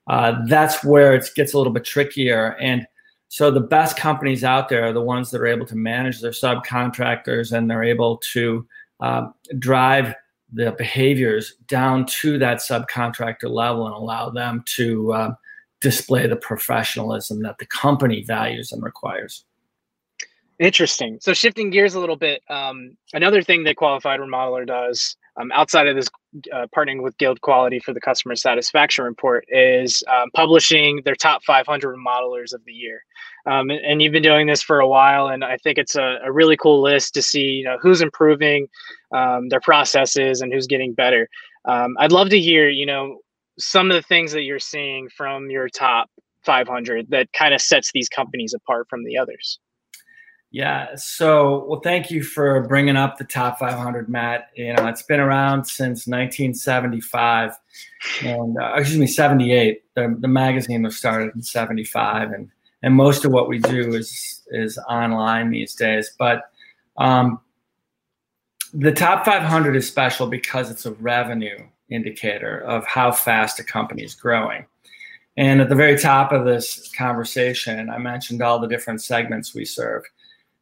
Uh, 0.08 0.36
that's 0.48 0.84
where 0.84 1.14
it 1.16 1.28
gets 1.36 1.54
a 1.54 1.58
little 1.58 1.74
bit 1.74 1.86
trickier. 1.86 2.56
And 2.60 2.88
so 3.27 3.51
the 3.51 3.60
best 3.60 3.98
companies 3.98 4.44
out 4.44 4.70
there 4.70 4.86
are 4.86 4.94
the 4.94 5.01
ones 5.01 5.32
that 5.32 5.41
are 5.41 5.48
able 5.48 5.65
to 5.65 5.75
manage 5.75 6.22
their 6.22 6.32
subcontractors 6.32 7.51
and 7.51 7.70
they're 7.70 7.84
able 7.84 8.17
to 8.34 8.65
um, 9.00 9.34
drive 9.60 10.13
the 10.53 10.72
behaviors 10.77 11.53
down 11.67 12.05
to 12.05 12.38
that 12.38 12.58
subcontractor 12.58 13.50
level 13.50 13.88
and 13.88 13.96
allow 13.96 14.29
them 14.29 14.63
to 14.75 15.13
um, 15.13 15.38
display 15.82 16.27
the 16.27 16.36
professionalism 16.36 17.41
that 17.41 17.58
the 17.58 17.65
company 17.65 18.24
values 18.24 18.72
and 18.72 18.84
requires. 18.84 19.44
Interesting. 20.60 21.17
So 21.22 21.34
shifting 21.34 21.70
gears 21.70 21.96
a 21.96 22.00
little 22.00 22.15
bit, 22.15 22.41
um, 22.50 22.96
another 23.13 23.41
thing 23.41 23.65
that 23.65 23.75
Qualified 23.75 24.22
Remodeler 24.22 24.65
does 24.65 25.17
um, 25.38 25.51
outside 25.51 25.88
of 25.88 25.96
this 25.96 26.08
uh, 26.54 26.68
partnering 26.75 27.01
with 27.01 27.18
Guild 27.18 27.42
Quality 27.42 27.80
for 27.80 27.94
the 27.94 28.01
customer 28.01 28.36
satisfaction 28.36 29.06
report, 29.06 29.46
is 29.50 30.04
um, 30.08 30.30
publishing 30.34 31.01
their 31.06 31.15
top 31.15 31.44
500 31.44 31.96
modelers 31.98 32.54
of 32.54 32.63
the 32.65 32.74
year. 32.74 33.04
Um, 33.46 33.70
and, 33.70 33.80
and, 33.86 34.01
you've 34.01 34.12
been 34.12 34.24
doing 34.24 34.48
this 34.48 34.62
for 34.62 34.80
a 34.80 34.88
while, 34.88 35.27
and 35.27 35.44
I 35.44 35.58
think 35.58 35.77
it's 35.77 35.96
a, 35.96 36.18
a 36.24 36.32
really 36.32 36.58
cool 36.58 36.82
list 36.82 37.13
to 37.13 37.22
see 37.22 37.44
you 37.44 37.63
know 37.63 37.77
who's 37.82 38.01
improving 38.01 38.68
um, 39.13 39.50
their 39.50 39.62
processes 39.62 40.42
and 40.42 40.51
who's 40.51 40.68
getting 40.68 40.94
better. 40.94 41.30
Um, 41.65 41.96
I'd 42.00 42.12
love 42.12 42.30
to 42.30 42.39
hear 42.39 42.70
you 42.70 42.86
know 42.86 43.20
some 43.60 43.89
of 43.89 43.96
the 43.96 44.01
things 44.01 44.32
that 44.32 44.42
you're 44.42 44.60
seeing 44.60 45.10
from 45.10 45.50
your 45.50 45.70
top 45.70 46.10
500 46.44 47.10
that 47.10 47.32
kind 47.34 47.54
of 47.54 47.62
sets 47.62 47.92
these 47.94 48.10
companies 48.10 48.54
apart 48.54 48.88
from 48.89 49.04
the 49.04 49.18
others. 49.18 49.60
Yeah. 50.56 50.96
So, 50.96 51.66
well, 51.68 51.82
thank 51.82 52.10
you 52.10 52.24
for 52.24 52.62
bringing 52.62 52.96
up 52.96 53.18
the 53.18 53.26
top 53.26 53.60
500, 53.60 54.08
Matt. 54.08 54.52
You 54.56 54.72
know, 54.72 54.88
it's 54.88 55.02
been 55.02 55.20
around 55.20 55.66
since 55.66 56.08
1975, 56.08 57.52
and 58.24 58.58
uh, 58.58 58.72
excuse 58.78 58.98
me, 58.98 59.06
78. 59.06 59.84
The, 59.96 60.16
the 60.18 60.30
magazine 60.30 60.84
was 60.84 60.96
started 60.96 61.36
in 61.36 61.44
75, 61.44 62.32
and 62.32 62.50
and 62.84 62.96
most 62.96 63.26
of 63.26 63.34
what 63.34 63.50
we 63.50 63.60
do 63.60 63.96
is 63.96 64.44
is 64.52 64.78
online 64.90 65.50
these 65.50 65.76
days. 65.76 66.16
But 66.18 66.44
um, 66.96 67.42
the 68.74 68.94
top 68.94 69.26
500 69.26 69.76
is 69.76 69.86
special 69.86 70.26
because 70.26 70.72
it's 70.72 70.86
a 70.86 70.94
revenue 70.94 71.58
indicator 71.90 72.60
of 72.60 72.88
how 72.88 73.12
fast 73.12 73.60
a 73.60 73.64
company 73.66 74.04
is 74.04 74.16
growing. 74.16 74.66
And 75.36 75.60
at 75.60 75.68
the 75.68 75.76
very 75.76 76.00
top 76.00 76.32
of 76.32 76.46
this 76.46 76.90
conversation, 76.98 77.90
I 77.90 77.98
mentioned 77.98 78.42
all 78.42 78.58
the 78.58 78.70
different 78.70 79.04
segments 79.04 79.54
we 79.54 79.66
serve 79.66 80.06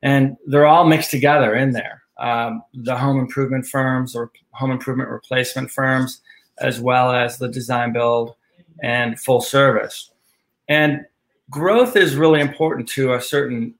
and 0.03 0.35
they're 0.45 0.67
all 0.67 0.85
mixed 0.85 1.09
together 1.09 1.55
in 1.55 1.71
there. 1.71 2.03
Um, 2.19 2.61
the 2.73 2.95
home 2.95 3.19
improvement 3.19 3.65
firms 3.65 4.15
or 4.15 4.31
home 4.51 4.69
improvement 4.69 5.09
replacement 5.09 5.71
firms, 5.71 6.21
as 6.59 6.79
well 6.79 7.11
as 7.11 7.37
the 7.37 7.47
design 7.47 7.93
build 7.93 8.35
and 8.83 9.19
full 9.19 9.41
service. 9.41 10.11
And 10.67 11.05
growth 11.49 11.95
is 11.95 12.15
really 12.15 12.41
important 12.41 12.87
to 12.89 13.13
a 13.13 13.21
certain 13.21 13.73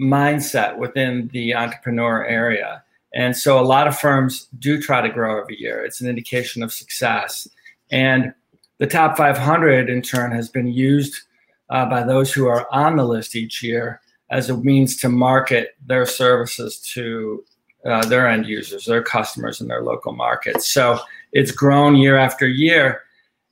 mindset 0.00 0.76
within 0.76 1.30
the 1.32 1.54
entrepreneur 1.54 2.24
area. 2.26 2.82
And 3.14 3.36
so 3.36 3.58
a 3.58 3.64
lot 3.64 3.86
of 3.86 3.98
firms 3.98 4.48
do 4.58 4.82
try 4.82 5.00
to 5.00 5.08
grow 5.08 5.40
every 5.40 5.58
year. 5.58 5.84
It's 5.84 6.00
an 6.00 6.08
indication 6.08 6.62
of 6.62 6.72
success. 6.72 7.48
And 7.90 8.34
the 8.78 8.86
top 8.86 9.16
500, 9.16 9.88
in 9.88 10.02
turn, 10.02 10.32
has 10.32 10.48
been 10.48 10.68
used 10.68 11.22
uh, 11.70 11.86
by 11.86 12.02
those 12.02 12.32
who 12.32 12.46
are 12.46 12.66
on 12.72 12.96
the 12.96 13.04
list 13.04 13.34
each 13.36 13.62
year 13.62 14.00
as 14.30 14.50
a 14.50 14.56
means 14.56 14.96
to 14.98 15.08
market 15.08 15.76
their 15.86 16.06
services 16.06 16.80
to 16.94 17.44
uh, 17.84 18.04
their 18.06 18.28
end 18.28 18.46
users, 18.46 18.84
their 18.84 19.02
customers 19.02 19.60
in 19.60 19.68
their 19.68 19.82
local 19.82 20.12
markets. 20.12 20.68
So 20.68 20.98
it's 21.32 21.50
grown 21.50 21.96
year 21.96 22.16
after 22.16 22.46
year. 22.46 23.02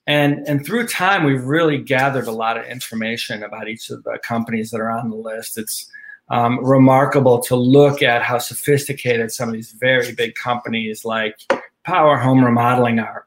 And, 0.07 0.47
and 0.47 0.65
through 0.65 0.87
time, 0.87 1.25
we've 1.25 1.45
really 1.45 1.79
gathered 1.79 2.27
a 2.27 2.33
lot 2.33 2.57
of 2.59 2.67
information 2.67 3.43
about 3.43 3.69
each 3.69 3.91
of 3.91 4.05
the 4.05 4.19
companies 4.23 4.71
that 4.71 4.81
are 4.81 4.91
on 4.91 5.11
the 5.11 5.17
list. 5.17 5.59
It's 5.59 5.91
um, 6.29 6.65
remarkable 6.65 7.41
to 7.41 7.57
look 7.57 8.03
at 8.03 8.23
how 8.23 8.39
sophisticated 8.39 9.33
some 9.33 9.49
of 9.49 9.55
these 9.55 9.73
very 9.73 10.13
big 10.13 10.35
companies 10.35 11.05
like 11.05 11.41
Power 11.85 12.17
Home 12.17 12.45
Remodeling 12.45 12.99
are. 12.99 13.27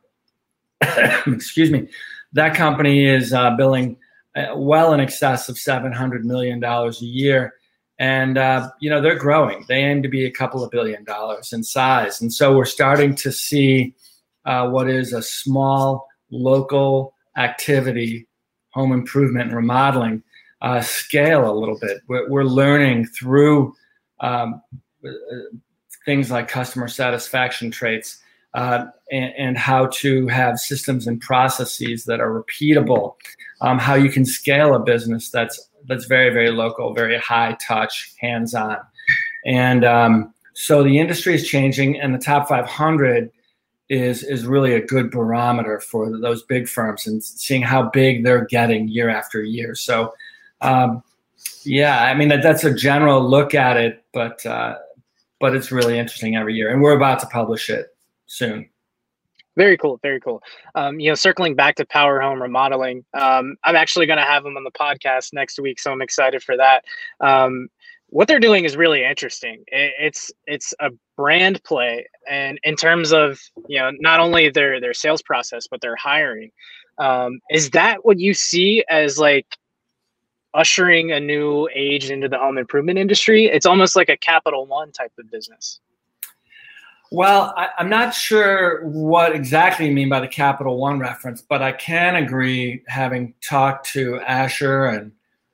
Excuse 1.27 1.71
me. 1.71 1.87
That 2.33 2.55
company 2.55 3.05
is 3.05 3.33
uh, 3.33 3.55
billing 3.55 3.97
well 4.55 4.93
in 4.93 5.00
excess 5.00 5.50
of 5.50 5.55
$700 5.55 6.24
million 6.24 6.63
a 6.63 6.91
year. 7.00 7.53
And, 7.98 8.38
uh, 8.38 8.69
you 8.79 8.89
know, 8.89 9.01
they're 9.01 9.17
growing. 9.17 9.65
They 9.67 9.83
aim 9.83 10.01
to 10.03 10.09
be 10.09 10.25
a 10.25 10.31
couple 10.31 10.63
of 10.63 10.71
billion 10.71 11.03
dollars 11.03 11.51
in 11.51 11.63
size. 11.63 12.21
And 12.21 12.33
so 12.33 12.55
we're 12.55 12.65
starting 12.65 13.13
to 13.15 13.31
see 13.31 13.93
uh, 14.45 14.69
what 14.69 14.89
is 14.89 15.12
a 15.12 15.21
small 15.21 16.07
local 16.31 17.13
activity, 17.36 18.27
home 18.71 18.93
improvement 18.93 19.48
and 19.48 19.55
remodeling, 19.55 20.24
uh, 20.62 20.81
scale 20.81 21.50
a 21.50 21.53
little 21.53 21.77
bit. 21.79 22.01
We're, 22.07 22.29
we're 22.29 22.43
learning 22.43 23.07
through 23.07 23.74
um, 24.21 24.62
uh, 25.05 25.09
things 26.05 26.31
like 26.31 26.48
customer 26.48 26.88
satisfaction 26.88 27.69
traits 27.71 28.21
uh, 28.53 28.85
and, 29.11 29.33
and, 29.37 29.57
how 29.57 29.85
to 29.87 30.27
have 30.27 30.59
systems 30.59 31.05
and 31.05 31.21
processes 31.21 32.05
that 32.05 32.19
are 32.19 32.43
repeatable 32.43 33.15
um, 33.61 33.77
how 33.77 33.95
you 33.95 34.09
can 34.09 34.25
scale 34.25 34.73
a 34.73 34.79
business 34.79 35.29
that's 35.29 35.69
that's 35.87 36.05
very 36.05 36.31
very 36.31 36.51
local, 36.51 36.93
very 36.93 37.17
high 37.17 37.57
touch, 37.65 38.13
hands 38.19 38.53
on, 38.53 38.77
and 39.45 39.83
um, 39.83 40.33
so 40.53 40.83
the 40.83 40.99
industry 40.99 41.35
is 41.35 41.47
changing, 41.47 41.99
and 41.99 42.13
the 42.13 42.19
top 42.19 42.47
500 42.47 43.31
is 43.89 44.23
is 44.23 44.45
really 44.45 44.73
a 44.73 44.85
good 44.85 45.11
barometer 45.11 45.79
for 45.79 46.17
those 46.19 46.43
big 46.43 46.67
firms 46.67 47.07
and 47.07 47.23
seeing 47.23 47.61
how 47.61 47.89
big 47.89 48.23
they're 48.23 48.45
getting 48.45 48.87
year 48.87 49.09
after 49.09 49.43
year. 49.43 49.75
So. 49.75 50.13
Um, 50.61 51.03
yeah, 51.63 52.03
I 52.03 52.15
mean 52.15 52.27
that, 52.29 52.43
that's 52.43 52.65
a 52.65 52.73
general 52.73 53.27
look 53.27 53.55
at 53.55 53.77
it, 53.77 54.03
but 54.13 54.45
uh, 54.45 54.75
but 55.39 55.55
it's 55.55 55.71
really 55.71 55.97
interesting 55.97 56.35
every 56.35 56.53
year, 56.53 56.69
and 56.69 56.81
we're 56.81 56.95
about 56.95 57.19
to 57.19 57.27
publish 57.27 57.69
it 57.69 57.95
soon. 58.29 58.69
Very 59.57 59.77
cool. 59.77 60.00
Very 60.01 60.21
cool. 60.21 60.41
Um, 60.75 61.00
you 61.01 61.09
know, 61.09 61.15
circling 61.15 61.55
back 61.55 61.75
to 61.75 61.86
Power 61.86 62.21
Home 62.21 62.41
Remodeling, 62.41 63.03
um, 63.13 63.57
I'm 63.63 63.75
actually 63.75 64.05
going 64.05 64.19
to 64.19 64.25
have 64.25 64.43
them 64.43 64.55
on 64.55 64.63
the 64.63 64.71
podcast 64.71 65.33
next 65.33 65.59
week, 65.59 65.79
so 65.79 65.91
I'm 65.91 66.01
excited 66.01 66.41
for 66.41 66.55
that. 66.55 66.86
Um, 67.19 67.67
what 68.07 68.27
they're 68.27 68.39
doing 68.39 68.63
is 68.63 68.77
really 68.77 69.03
interesting. 69.03 69.63
It, 69.67 69.93
it's 70.00 70.31
it's 70.48 70.74
a 70.79 70.91
brand 71.17 71.62
play, 71.63 72.07
and 72.29 72.59
in 72.63 72.75
terms 72.75 73.12
of 73.12 73.39
you 73.67 73.79
know 73.79 73.91
not 74.00 74.19
only 74.19 74.50
their 74.50 74.79
their 74.79 74.93
sales 74.93 75.21
process 75.21 75.67
but 75.69 75.81
their 75.81 75.95
hiring. 75.95 76.51
Um, 76.98 77.39
is 77.50 77.69
that 77.71 78.05
what 78.05 78.19
you 78.19 78.33
see 78.33 78.83
as 78.89 79.17
like 79.17 79.45
ushering 80.53 81.12
a 81.12 81.19
new 81.19 81.69
age 81.74 82.12
into 82.12 82.27
the 82.27 82.38
home 82.38 82.57
improvement 82.57 82.98
industry? 82.98 83.45
It's 83.45 83.65
almost 83.65 83.95
like 83.95 84.09
a 84.09 84.17
Capital 84.17 84.65
One 84.65 84.91
type 84.91 85.13
of 85.19 85.29
business. 85.31 85.79
Well, 87.11 87.53
I, 87.57 87.69
am 87.79 87.89
not 87.89 88.13
sure 88.13 88.85
what 88.85 89.35
exactly 89.35 89.87
you 89.87 89.93
mean 89.93 90.09
by 90.09 90.19
the 90.19 90.27
Capital 90.27 90.77
One 90.77 90.99
reference, 90.99 91.41
but 91.41 91.61
I 91.61 91.71
can 91.71 92.15
agree, 92.15 92.83
having 92.87 93.33
talked 93.41 93.89
to 93.93 94.19
Asher 94.21 94.85
and 94.85 95.11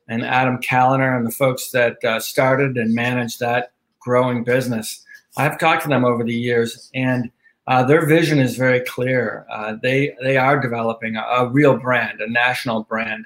and 0.07 0.23
Adam 0.23 0.59
Callender 0.61 1.15
and 1.15 1.25
the 1.25 1.31
folks 1.31 1.71
that 1.71 2.03
uh, 2.03 2.19
started 2.19 2.77
and 2.77 2.93
managed 2.93 3.39
that 3.39 3.71
growing 3.99 4.43
business. 4.43 5.03
I've 5.37 5.57
talked 5.57 5.83
to 5.83 5.89
them 5.89 6.05
over 6.05 6.23
the 6.23 6.33
years, 6.33 6.91
and 6.93 7.31
uh, 7.67 7.83
their 7.83 8.05
vision 8.05 8.39
is 8.39 8.57
very 8.57 8.81
clear. 8.81 9.45
Uh, 9.49 9.75
they 9.81 10.15
they 10.21 10.37
are 10.37 10.59
developing 10.59 11.15
a, 11.15 11.21
a, 11.21 11.47
real 11.47 11.77
brand, 11.77 12.19
a 12.19 12.29
national 12.29 12.83
brand, 12.83 13.25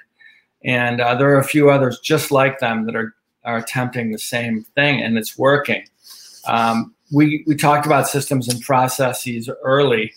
and 0.64 1.00
uh, 1.00 1.16
there 1.16 1.30
are 1.30 1.38
a 1.38 1.44
few 1.44 1.68
others 1.68 1.98
just 1.98 2.30
like 2.30 2.60
them 2.60 2.86
that 2.86 2.94
are 2.94 3.14
are 3.44 3.58
attempting 3.58 4.12
the 4.12 4.18
same 4.18 4.64
thing, 4.76 5.02
and 5.02 5.18
it's 5.18 5.36
working. 5.36 5.84
Um, 6.46 6.94
we 7.10 7.44
we 7.46 7.54
talked 7.54 7.86
about 7.86 8.08
systems 8.08 8.48
and 8.48 8.60
processes 8.60 9.48
early, 9.62 10.12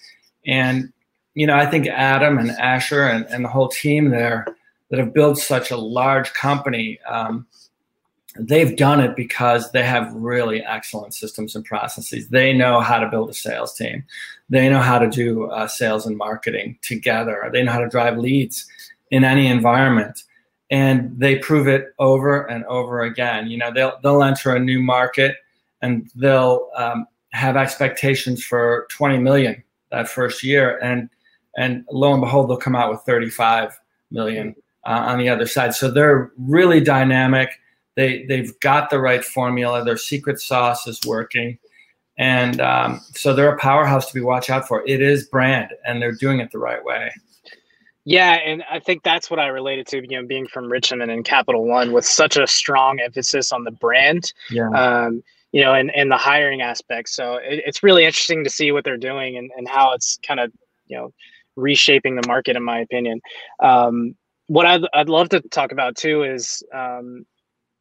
and 0.46 0.92
you 1.34 1.48
know 1.48 1.56
I 1.56 1.66
think 1.66 1.88
Adam 1.88 2.38
and 2.38 2.52
Asher 2.52 3.04
and, 3.04 3.26
and 3.26 3.44
the 3.44 3.50
whole 3.50 3.70
team 3.70 4.10
there 4.10 4.46
that 4.90 5.00
have 5.00 5.14
built 5.14 5.38
such 5.38 5.72
a 5.72 5.78
large 5.78 6.34
company. 6.34 7.00
Um, 7.10 7.48
they've 8.38 8.76
done 8.76 9.00
it 9.00 9.16
because 9.16 9.72
they 9.72 9.84
have 9.84 10.14
really 10.14 10.62
excellent 10.64 11.14
systems 11.14 11.56
and 11.56 11.66
processes. 11.66 12.30
They 12.30 12.54
know 12.54 12.80
how 12.80 13.00
to 13.00 13.10
build 13.10 13.30
a 13.30 13.34
sales 13.34 13.76
team. 13.76 14.04
They 14.50 14.70
know 14.70 14.80
how 14.80 15.00
to 15.00 15.10
do 15.10 15.46
uh, 15.46 15.68
sales 15.68 16.06
and 16.06 16.18
marketing 16.18 16.78
together. 16.82 17.50
They 17.52 17.64
know 17.64 17.72
how 17.72 17.80
to 17.80 17.90
drive 17.90 18.18
leads 18.18 18.68
in 19.12 19.24
any 19.24 19.48
environment. 19.48 20.24
And 20.72 21.20
they 21.20 21.38
prove 21.38 21.68
it 21.68 21.94
over 22.00 22.46
and 22.46 22.66
over 22.66 23.02
again. 23.02 23.48
You 23.48 23.58
know, 23.58 23.72
they'll 23.72 24.00
they'll 24.02 24.24
enter 24.24 24.56
a 24.56 24.60
new 24.60 24.82
market 24.82 25.36
and 25.84 26.10
they'll 26.16 26.70
um, 26.76 27.06
have 27.34 27.58
expectations 27.58 28.44
for 28.44 28.88
20 28.90 29.20
million 29.20 29.62
that 29.92 30.08
first 30.08 30.42
year, 30.42 30.80
and 30.82 31.10
and 31.56 31.86
lo 31.92 32.14
and 32.14 32.22
behold, 32.22 32.50
they'll 32.50 32.58
come 32.58 32.76
out 32.76 32.90
with 32.90 33.02
35 33.02 33.80
million 34.10 34.56
uh, 34.88 35.04
on 35.06 35.20
the 35.20 35.30
other 35.30 35.46
side. 35.46 35.76
So 35.76 35.92
they're 35.92 36.32
really 36.38 36.80
dynamic. 36.80 37.50
They 37.96 38.26
they've 38.26 38.58
got 38.62 38.90
the 38.90 39.00
right 39.00 39.24
formula. 39.24 39.84
Their 39.84 39.98
secret 39.98 40.40
sauce 40.40 40.88
is 40.88 41.00
working, 41.06 41.60
and 42.18 42.60
um, 42.62 43.02
so 43.12 43.36
they're 43.36 43.54
a 43.54 43.60
powerhouse 43.60 44.08
to 44.08 44.14
be 44.14 44.22
watch 44.22 44.50
out 44.50 44.68
for. 44.68 44.88
It 44.88 45.02
is 45.02 45.28
brand, 45.28 45.74
and 45.86 46.02
they're 46.02 46.16
doing 46.16 46.40
it 46.40 46.52
the 46.52 46.60
right 46.60 46.84
way. 46.84 47.12
Yeah, 48.06 48.34
and 48.34 48.64
I 48.70 48.80
think 48.80 49.04
that's 49.04 49.30
what 49.30 49.40
I 49.40 49.48
related 49.48 49.88
to, 49.88 50.02
you 50.02 50.22
know, 50.22 50.28
being 50.28 50.46
from 50.46 50.70
Richmond 50.70 51.10
and 51.10 51.24
Capital 51.24 51.66
One 51.66 51.94
with 51.94 52.06
such 52.06 52.36
a 52.36 52.46
strong 52.46 53.00
emphasis 53.00 53.54
on 53.54 53.64
the 53.64 53.72
brand. 53.72 54.34
Yeah. 54.50 54.70
Um, 54.72 55.24
you 55.54 55.62
know, 55.62 55.74
and, 55.74 55.96
and 55.96 56.12
the 56.12 56.18
hiring 56.18 56.62
aspect. 56.62 57.08
So 57.10 57.36
it, 57.36 57.62
it's 57.66 57.84
really 57.84 58.04
interesting 58.04 58.44
to 58.44 58.50
see 58.50 58.74
what 58.74 58.84
they're 58.84 58.98
doing 58.98 59.38
and, 59.38 59.50
and 59.56 59.68
how 59.68 59.94
it's 59.94 60.20
kind 60.28 60.40
of, 60.40 60.52
you 60.88 60.98
know, 60.98 61.14
reshaping 61.56 62.16
the 62.16 62.28
market, 62.28 62.58
in 62.58 62.64
my 62.64 62.80
opinion. 62.80 63.22
Um, 63.62 64.16
what 64.48 64.66
I'd, 64.66 64.82
I'd 64.94 65.10
love 65.10 65.30
to 65.30 65.40
talk 65.42 65.72
about 65.72 65.96
too 65.96 66.24
is 66.24 66.64
um, 66.74 67.26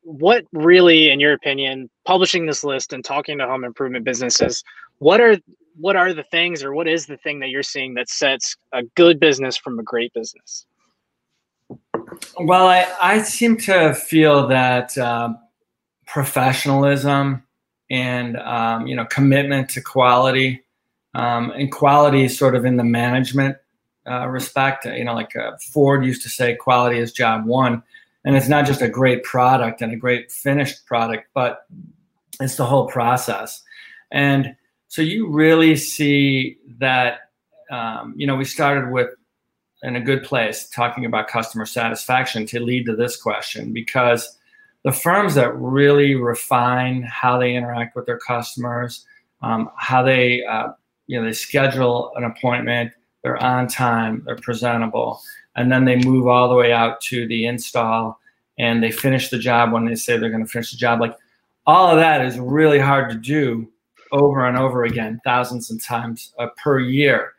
what 0.03 0.45
really, 0.53 1.11
in 1.11 1.19
your 1.19 1.33
opinion, 1.33 1.89
publishing 2.05 2.47
this 2.47 2.63
list 2.63 2.93
and 2.93 3.03
talking 3.05 3.39
to 3.39 3.47
home 3.47 3.65
improvement 3.65 4.05
businesses, 4.05 4.63
what 4.99 5.21
are 5.21 5.39
what 5.77 5.97
are 5.97 6.13
the 6.13 6.25
things 6.25 6.63
or 6.63 6.75
what 6.75 6.87
is 6.87 7.07
the 7.07 7.17
thing 7.17 7.41
that 7.41 7.49
you're 7.49 7.63
seeing 7.63 7.95
that 7.95 8.11
sets 8.11 8.57
a 8.75 8.83
good 8.95 9.19
business 9.19 9.57
from 9.57 9.79
a 9.79 9.83
great 9.83 10.13
business? 10.13 10.67
Well, 12.39 12.67
I, 12.67 12.87
I 13.01 13.23
seem 13.23 13.57
to 13.59 13.95
feel 13.95 14.47
that 14.49 14.99
uh, 14.99 15.33
professionalism 16.07 17.43
and 17.93 18.39
um, 18.39 18.87
you 18.89 18.97
know 18.97 19.05
commitment 19.05 19.69
to 19.69 19.81
quality 19.81 20.65
um, 21.15 21.51
and 21.51 21.71
quality 21.71 22.27
sort 22.27 22.57
of 22.57 22.65
in 22.65 22.79
the 22.79 22.85
management 22.85 23.57
uh, 24.09 24.27
respect. 24.27 24.87
You 24.87 25.05
know, 25.05 25.15
like 25.15 25.37
uh, 25.37 25.53
Ford 25.73 26.05
used 26.05 26.23
to 26.23 26.31
say, 26.31 26.57
quality 26.57 26.99
is 26.99 27.13
job 27.13 27.45
one, 27.45 27.83
and 28.25 28.35
it's 28.35 28.49
not 28.49 28.67
just 28.67 28.81
a 28.83 28.89
great 28.89 29.23
product 29.23 29.83
and 29.83 29.93
a 29.93 29.97
great 29.97 30.33
finished 30.33 30.87
product, 30.87 31.29
but 31.35 31.67
it's 32.41 32.57
the 32.57 32.65
whole 32.65 32.89
process. 32.89 33.63
And 34.11 34.57
so 34.89 35.03
you 35.03 35.29
really 35.29 35.77
see 35.77 36.59
that. 36.79 37.19
Um, 37.71 38.13
you 38.19 38.27
know, 38.27 38.37
we 38.37 38.45
started 38.45 38.91
with 38.91 39.09
in 39.83 39.97
a 39.97 40.01
good 40.01 40.23
place 40.23 40.69
talking 40.69 41.05
about 41.05 41.27
customer 41.29 41.67
satisfaction 41.67 42.47
to 42.47 42.61
lead 42.61 42.87
to 42.87 42.95
this 42.95 43.17
question 43.17 43.73
because 43.73 44.39
the 44.85 44.93
firms 44.93 45.35
that 45.35 45.55
really 45.57 46.15
refine 46.15 47.03
how 47.03 47.39
they 47.39 47.55
interact 47.55 47.95
with 47.95 48.07
their 48.07 48.19
customers, 48.19 49.05
um, 49.43 49.71
how 49.77 50.03
they 50.03 50.45
uh, 50.45 50.69
you 51.07 51.19
know 51.19 51.27
they 51.27 51.33
schedule 51.33 52.13
an 52.17 52.25
appointment, 52.25 52.93
they're 53.23 53.43
on 53.43 53.69
time, 53.69 54.23
they're 54.27 54.37
presentable, 54.37 55.21
and 55.57 55.71
then 55.71 55.85
they 55.85 55.97
move 55.97 56.27
all 56.27 56.49
the 56.49 56.55
way 56.55 56.73
out 56.73 57.01
to 57.03 57.27
the 57.29 57.47
install 57.47 58.19
and 58.59 58.83
they 58.83 58.91
finish 58.91 59.29
the 59.29 59.39
job 59.39 59.73
when 59.73 59.85
they 59.85 59.95
say 59.95 60.17
they're 60.17 60.31
going 60.31 60.45
to 60.45 60.51
finish 60.51 60.71
the 60.71 60.77
job. 60.77 61.01
Like 61.01 61.17
all 61.67 61.89
of 61.89 61.97
that 61.97 62.25
is 62.25 62.39
really 62.39 62.79
hard 62.79 63.11
to 63.11 63.17
do 63.17 63.69
over 64.13 64.47
and 64.47 64.59
over 64.59 64.85
again, 64.85 65.21
thousands 65.25 65.71
of 65.71 65.83
times 65.83 66.35
uh, 66.39 66.49
per 66.63 66.79
year. 66.79 67.33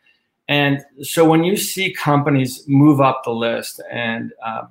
And 0.48 0.84
so 1.02 1.28
when 1.28 1.44
you 1.44 1.56
see 1.56 1.92
companies 1.92 2.64
move 2.66 3.00
up 3.00 3.22
the 3.24 3.30
list 3.30 3.80
and 3.90 4.32
uh, 4.44 4.66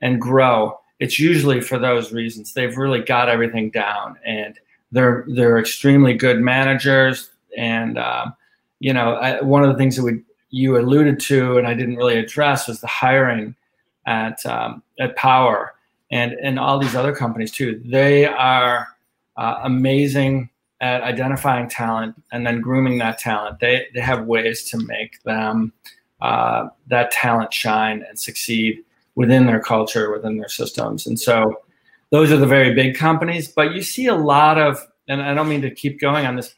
and 0.00 0.20
grow, 0.20 0.78
it's 1.00 1.18
usually 1.18 1.60
for 1.60 1.78
those 1.78 2.12
reasons. 2.12 2.52
They've 2.52 2.76
really 2.76 3.00
got 3.00 3.28
everything 3.28 3.70
down, 3.70 4.16
and 4.24 4.58
they're 4.92 5.24
they're 5.28 5.58
extremely 5.58 6.14
good 6.14 6.40
managers. 6.40 7.30
And 7.56 7.98
um, 7.98 8.34
you 8.80 8.92
know, 8.92 9.14
I, 9.14 9.42
one 9.42 9.64
of 9.64 9.70
the 9.70 9.78
things 9.78 9.96
that 9.96 10.04
we 10.04 10.22
you 10.50 10.78
alluded 10.78 11.18
to, 11.20 11.58
and 11.58 11.66
I 11.66 11.74
didn't 11.74 11.96
really 11.96 12.18
address, 12.18 12.68
was 12.68 12.80
the 12.80 12.86
hiring 12.86 13.54
at 14.06 14.44
um, 14.46 14.82
at 15.00 15.16
Power 15.16 15.74
and 16.10 16.32
and 16.34 16.58
all 16.58 16.78
these 16.78 16.94
other 16.94 17.14
companies 17.14 17.50
too. 17.50 17.82
They 17.84 18.26
are 18.26 18.88
uh, 19.36 19.60
amazing 19.64 20.50
at 20.80 21.02
identifying 21.02 21.68
talent 21.68 22.14
and 22.32 22.46
then 22.46 22.60
grooming 22.60 22.98
that 22.98 23.18
talent. 23.18 23.60
They 23.60 23.86
they 23.94 24.00
have 24.00 24.26
ways 24.26 24.68
to 24.70 24.78
make 24.78 25.22
them 25.24 25.72
uh, 26.20 26.68
that 26.86 27.10
talent 27.10 27.52
shine 27.52 28.04
and 28.08 28.18
succeed 28.18 28.84
within 29.16 29.46
their 29.46 29.60
culture, 29.60 30.12
within 30.12 30.36
their 30.36 30.48
systems. 30.48 31.06
And 31.06 31.18
so 31.18 31.54
those 32.10 32.32
are 32.32 32.36
the 32.36 32.46
very 32.46 32.74
big 32.74 32.96
companies. 32.96 33.48
But 33.48 33.74
you 33.74 33.82
see 33.82 34.06
a 34.06 34.14
lot 34.14 34.58
of, 34.58 34.84
and 35.08 35.22
I 35.22 35.34
don't 35.34 35.48
mean 35.48 35.62
to 35.62 35.70
keep 35.70 36.00
going 36.00 36.26
on 36.26 36.36
this 36.36 36.54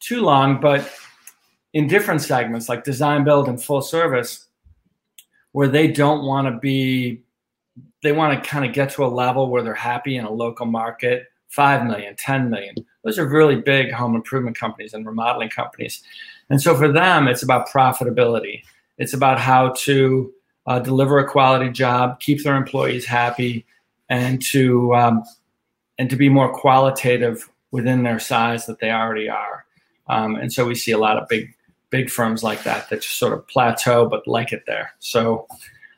too 0.00 0.22
long, 0.22 0.60
but 0.60 0.90
in 1.72 1.86
different 1.86 2.22
segments 2.22 2.68
like 2.68 2.84
design, 2.84 3.24
build, 3.24 3.48
and 3.48 3.62
full 3.62 3.82
service, 3.82 4.46
where 5.52 5.68
they 5.68 5.88
don't 5.88 6.24
want 6.24 6.46
to 6.46 6.58
be, 6.58 7.22
they 8.02 8.12
want 8.12 8.42
to 8.42 8.48
kind 8.48 8.64
of 8.64 8.72
get 8.72 8.90
to 8.90 9.04
a 9.04 9.06
level 9.06 9.50
where 9.50 9.62
they're 9.62 9.74
happy 9.74 10.16
in 10.16 10.24
a 10.24 10.32
local 10.32 10.66
market 10.66 11.26
5 11.48 11.86
million, 11.86 12.14
10 12.16 12.48
million. 12.48 12.74
Those 13.04 13.18
are 13.18 13.28
really 13.28 13.56
big 13.56 13.90
home 13.92 14.14
improvement 14.14 14.56
companies 14.56 14.94
and 14.94 15.04
remodeling 15.04 15.48
companies. 15.48 16.02
And 16.48 16.62
so 16.62 16.76
for 16.76 16.90
them, 16.90 17.28
it's 17.28 17.42
about 17.42 17.68
profitability. 17.68 18.62
It's 18.98 19.14
about 19.14 19.40
how 19.40 19.70
to 19.78 20.32
uh, 20.66 20.78
deliver 20.78 21.18
a 21.18 21.28
quality 21.28 21.70
job, 21.70 22.20
keep 22.20 22.42
their 22.42 22.56
employees 22.56 23.04
happy, 23.04 23.66
and 24.08 24.42
to 24.42 24.94
um, 24.94 25.24
and 25.98 26.08
to 26.10 26.16
be 26.16 26.28
more 26.28 26.52
qualitative 26.52 27.48
within 27.70 28.02
their 28.02 28.18
size 28.18 28.66
that 28.66 28.78
they 28.80 28.90
already 28.90 29.28
are. 29.28 29.64
Um, 30.08 30.36
and 30.36 30.52
so 30.52 30.66
we 30.66 30.74
see 30.74 30.92
a 30.92 30.98
lot 30.98 31.16
of 31.16 31.28
big 31.28 31.54
big 31.90 32.10
firms 32.10 32.42
like 32.42 32.62
that 32.62 32.88
that 32.88 33.02
just 33.02 33.18
sort 33.18 33.32
of 33.32 33.46
plateau 33.48 34.08
but 34.08 34.26
like 34.26 34.52
it 34.52 34.62
there. 34.66 34.92
So 34.98 35.46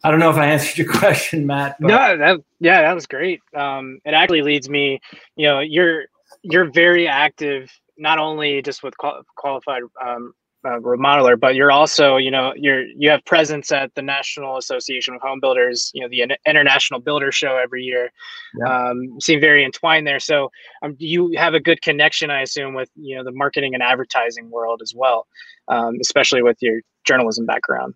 I 0.04 0.10
don't 0.10 0.20
know 0.20 0.30
if 0.30 0.37
I 0.37 0.46
answered 0.52 0.78
your 0.78 0.92
question, 0.92 1.46
Matt. 1.46 1.76
But. 1.80 1.88
No, 1.88 2.16
that 2.16 2.40
yeah, 2.60 2.82
that 2.82 2.94
was 2.94 3.06
great. 3.06 3.40
Um, 3.54 4.00
it 4.04 4.14
actually 4.14 4.42
leads 4.42 4.68
me, 4.68 5.00
you 5.37 5.46
know, 5.46 5.60
you're 5.60 6.04
you're 6.42 6.70
very 6.70 7.06
active 7.06 7.70
not 7.98 8.18
only 8.18 8.62
just 8.62 8.82
with 8.82 8.96
qual- 8.96 9.22
qualified 9.37 9.82
um, 10.04 10.34
uh, 10.64 10.79
remodeler, 10.79 11.38
but 11.38 11.55
you're 11.55 11.72
also, 11.72 12.16
you 12.16 12.31
know, 12.31 12.53
you're 12.57 12.85
you 12.85 13.11
have 13.11 13.25
presence 13.25 13.72
at 13.72 13.94
the 13.94 14.03
National 14.03 14.57
Association 14.57 15.14
of 15.14 15.20
Home 15.22 15.40
Builders, 15.40 15.90
you 15.94 16.03
know, 16.03 16.09
the 16.09 16.37
International 16.46 17.01
Builder 17.01 17.33
Show 17.33 17.57
every 17.57 17.83
year. 17.83 18.12
Yeah. 18.59 18.90
Um, 18.90 19.20
seem 19.20 19.40
very 19.40 19.64
entwined 19.64 20.07
there. 20.07 20.20
So 20.20 20.51
um, 20.83 20.96
you 20.98 21.35
have 21.37 21.55
a 21.55 21.61
good 21.61 21.83
connection, 21.83 22.31
I 22.31 22.42
assume, 22.42 22.75
with 22.75 22.90
you 22.94 23.16
know 23.16 23.25
the 23.25 23.33
marketing 23.33 23.75
and 23.75 23.83
advertising 23.83 24.51
world 24.51 24.81
as 24.83 24.94
well, 24.94 25.27
um, 25.68 25.98
especially 26.01 26.42
with 26.42 26.59
your 26.61 26.81
journalism 27.05 27.46
background. 27.46 27.94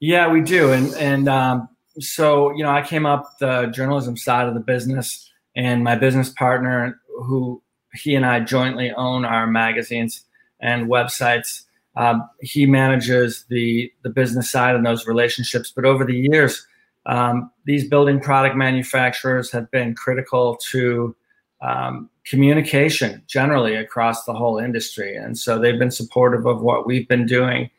Yeah, 0.00 0.28
we 0.28 0.40
do, 0.40 0.72
and 0.72 0.94
and 0.94 1.28
um, 1.28 1.68
so 1.98 2.52
you 2.52 2.62
know, 2.62 2.70
I 2.70 2.82
came 2.82 3.06
up 3.06 3.38
the 3.38 3.66
journalism 3.66 4.16
side 4.16 4.48
of 4.48 4.54
the 4.54 4.60
business, 4.60 5.30
and 5.56 5.84
my 5.84 5.96
business 5.96 6.30
partner, 6.30 7.00
who 7.24 7.62
he 7.94 8.14
and 8.14 8.24
I 8.24 8.40
jointly 8.40 8.92
own 8.92 9.24
our 9.24 9.46
magazines 9.46 10.24
and 10.60 10.88
websites. 10.88 11.64
Um, 11.96 12.28
he 12.40 12.66
manages 12.66 13.44
the 13.48 13.92
the 14.02 14.10
business 14.10 14.50
side 14.50 14.74
and 14.74 14.86
those 14.86 15.06
relationships. 15.06 15.72
But 15.74 15.84
over 15.84 16.04
the 16.04 16.16
years, 16.16 16.66
um, 17.06 17.50
these 17.64 17.88
building 17.88 18.20
product 18.20 18.56
manufacturers 18.56 19.50
have 19.52 19.70
been 19.70 19.94
critical 19.94 20.56
to 20.70 21.14
um, 21.60 22.08
communication 22.24 23.22
generally 23.26 23.74
across 23.74 24.24
the 24.24 24.32
whole 24.32 24.58
industry, 24.58 25.16
and 25.16 25.36
so 25.36 25.58
they've 25.58 25.78
been 25.78 25.90
supportive 25.90 26.46
of 26.46 26.62
what 26.62 26.86
we've 26.86 27.08
been 27.08 27.26
doing. 27.26 27.70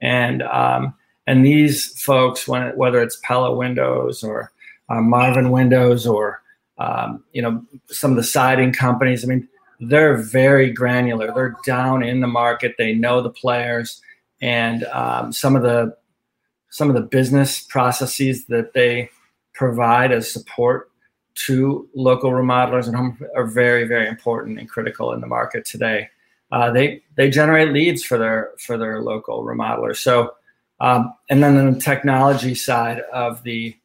And 0.00 0.42
um, 0.42 0.94
and 1.26 1.44
these 1.44 2.00
folks, 2.00 2.46
when 2.46 2.62
it, 2.62 2.76
whether 2.76 3.02
it's 3.02 3.18
Pella 3.22 3.54
Windows 3.54 4.22
or 4.22 4.52
uh, 4.88 5.00
Marvin 5.00 5.50
Windows 5.50 6.06
or 6.06 6.40
um, 6.78 7.24
you 7.32 7.42
know 7.42 7.64
some 7.88 8.12
of 8.12 8.16
the 8.16 8.22
siding 8.24 8.72
companies, 8.72 9.24
I 9.24 9.28
mean, 9.28 9.48
they're 9.80 10.16
very 10.16 10.72
granular. 10.72 11.32
They're 11.32 11.56
down 11.64 12.02
in 12.02 12.20
the 12.20 12.26
market. 12.26 12.74
They 12.78 12.94
know 12.94 13.20
the 13.22 13.30
players, 13.30 14.00
and 14.40 14.84
um, 14.84 15.32
some 15.32 15.56
of 15.56 15.62
the 15.62 15.96
some 16.70 16.88
of 16.88 16.94
the 16.94 17.02
business 17.02 17.60
processes 17.60 18.46
that 18.46 18.72
they 18.74 19.10
provide 19.54 20.12
as 20.12 20.30
support 20.30 20.90
to 21.46 21.88
local 21.94 22.30
remodelers 22.30 22.86
and 22.86 22.96
home 22.96 23.18
are 23.34 23.46
very 23.46 23.84
very 23.84 24.08
important 24.08 24.58
and 24.58 24.68
critical 24.68 25.12
in 25.12 25.20
the 25.20 25.26
market 25.26 25.64
today. 25.64 26.08
Uh, 26.52 26.70
they 26.70 27.02
they 27.16 27.28
generate 27.28 27.72
leads 27.72 28.04
for 28.04 28.18
their 28.18 28.50
for 28.58 28.78
their 28.78 29.02
local 29.02 29.44
remodelers. 29.44 29.96
So 29.96 30.34
um, 30.80 31.14
and 31.30 31.42
then 31.42 31.56
on 31.56 31.72
the 31.72 31.80
technology 31.80 32.54
side 32.54 33.00
of 33.12 33.42
the 33.42 33.76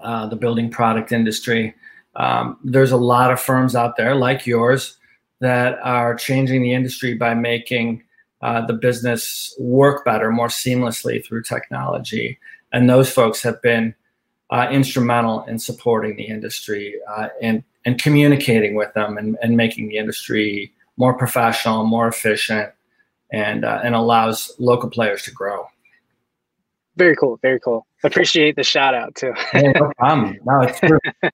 uh, 0.00 0.26
the 0.26 0.36
building 0.36 0.70
product 0.70 1.12
industry, 1.12 1.74
um, 2.16 2.58
there's 2.64 2.92
a 2.92 2.96
lot 2.96 3.32
of 3.32 3.40
firms 3.40 3.74
out 3.74 3.96
there 3.96 4.14
like 4.14 4.46
yours 4.46 4.96
that 5.40 5.78
are 5.82 6.14
changing 6.14 6.62
the 6.62 6.72
industry 6.72 7.14
by 7.14 7.34
making 7.34 8.02
uh, 8.42 8.64
the 8.64 8.72
business 8.72 9.54
work 9.58 10.04
better, 10.04 10.30
more 10.30 10.48
seamlessly 10.48 11.24
through 11.24 11.42
technology. 11.42 12.38
And 12.72 12.88
those 12.88 13.10
folks 13.10 13.42
have 13.42 13.60
been 13.62 13.94
uh, 14.50 14.68
instrumental 14.70 15.44
in 15.44 15.58
supporting 15.58 16.16
the 16.16 16.24
industry 16.24 16.94
uh, 17.08 17.28
and, 17.40 17.64
and 17.84 18.00
communicating 18.00 18.74
with 18.74 18.92
them 18.94 19.16
and, 19.16 19.38
and 19.42 19.56
making 19.56 19.88
the 19.88 19.96
industry 19.96 20.72
more 20.96 21.16
professional, 21.16 21.84
more 21.84 22.06
efficient, 22.06 22.70
and, 23.32 23.64
uh, 23.64 23.80
and 23.82 23.94
allows 23.94 24.52
local 24.58 24.90
players 24.90 25.22
to 25.22 25.30
grow. 25.30 25.66
Very 26.96 27.16
cool. 27.16 27.38
Very 27.40 27.58
cool. 27.58 27.86
Appreciate 28.04 28.56
the 28.56 28.64
shout 28.64 28.94
out 28.94 29.14
too. 29.14 29.32
no 29.54 29.92
problem. 29.96 30.38
No, 30.44 30.60
it's 30.60 30.78
true. 30.80 30.98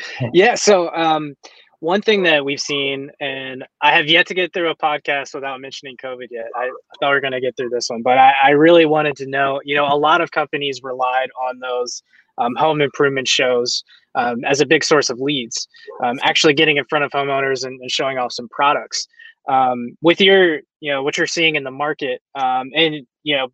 yeah. 0.32 0.54
So, 0.54 0.92
um, 0.94 1.34
one 1.80 2.00
thing 2.00 2.22
that 2.22 2.44
we've 2.44 2.60
seen, 2.60 3.10
and 3.18 3.64
I 3.80 3.92
have 3.92 4.06
yet 4.06 4.28
to 4.28 4.34
get 4.34 4.52
through 4.52 4.70
a 4.70 4.76
podcast 4.76 5.34
without 5.34 5.60
mentioning 5.60 5.96
COVID 5.96 6.28
yet. 6.30 6.46
I, 6.54 6.70
thought 7.00 7.10
we 7.10 7.16
are 7.16 7.20
going 7.20 7.32
to 7.32 7.40
get 7.40 7.56
through 7.56 7.70
this 7.70 7.90
one, 7.90 8.02
but 8.02 8.18
I, 8.18 8.34
I, 8.44 8.50
really 8.50 8.86
wanted 8.86 9.16
to 9.16 9.26
know. 9.26 9.60
You 9.64 9.74
know, 9.74 9.86
a 9.86 9.98
lot 9.98 10.20
of 10.20 10.30
companies 10.30 10.80
relied 10.84 11.30
on 11.42 11.58
those 11.58 12.04
um, 12.38 12.54
home 12.54 12.80
improvement 12.80 13.26
shows 13.26 13.82
um, 14.14 14.44
as 14.44 14.60
a 14.60 14.66
big 14.66 14.84
source 14.84 15.10
of 15.10 15.18
leads. 15.18 15.66
Um, 16.04 16.20
actually, 16.22 16.54
getting 16.54 16.76
in 16.76 16.84
front 16.84 17.04
of 17.04 17.10
homeowners 17.10 17.64
and, 17.64 17.80
and 17.80 17.90
showing 17.90 18.16
off 18.16 18.32
some 18.32 18.48
products. 18.50 19.08
Um, 19.48 19.96
with 20.02 20.20
your, 20.20 20.60
you 20.78 20.92
know, 20.92 21.02
what 21.02 21.18
you're 21.18 21.26
seeing 21.26 21.56
in 21.56 21.64
the 21.64 21.72
market, 21.72 22.22
um, 22.36 22.70
and 22.76 23.04
you 23.24 23.36
know, 23.36 23.48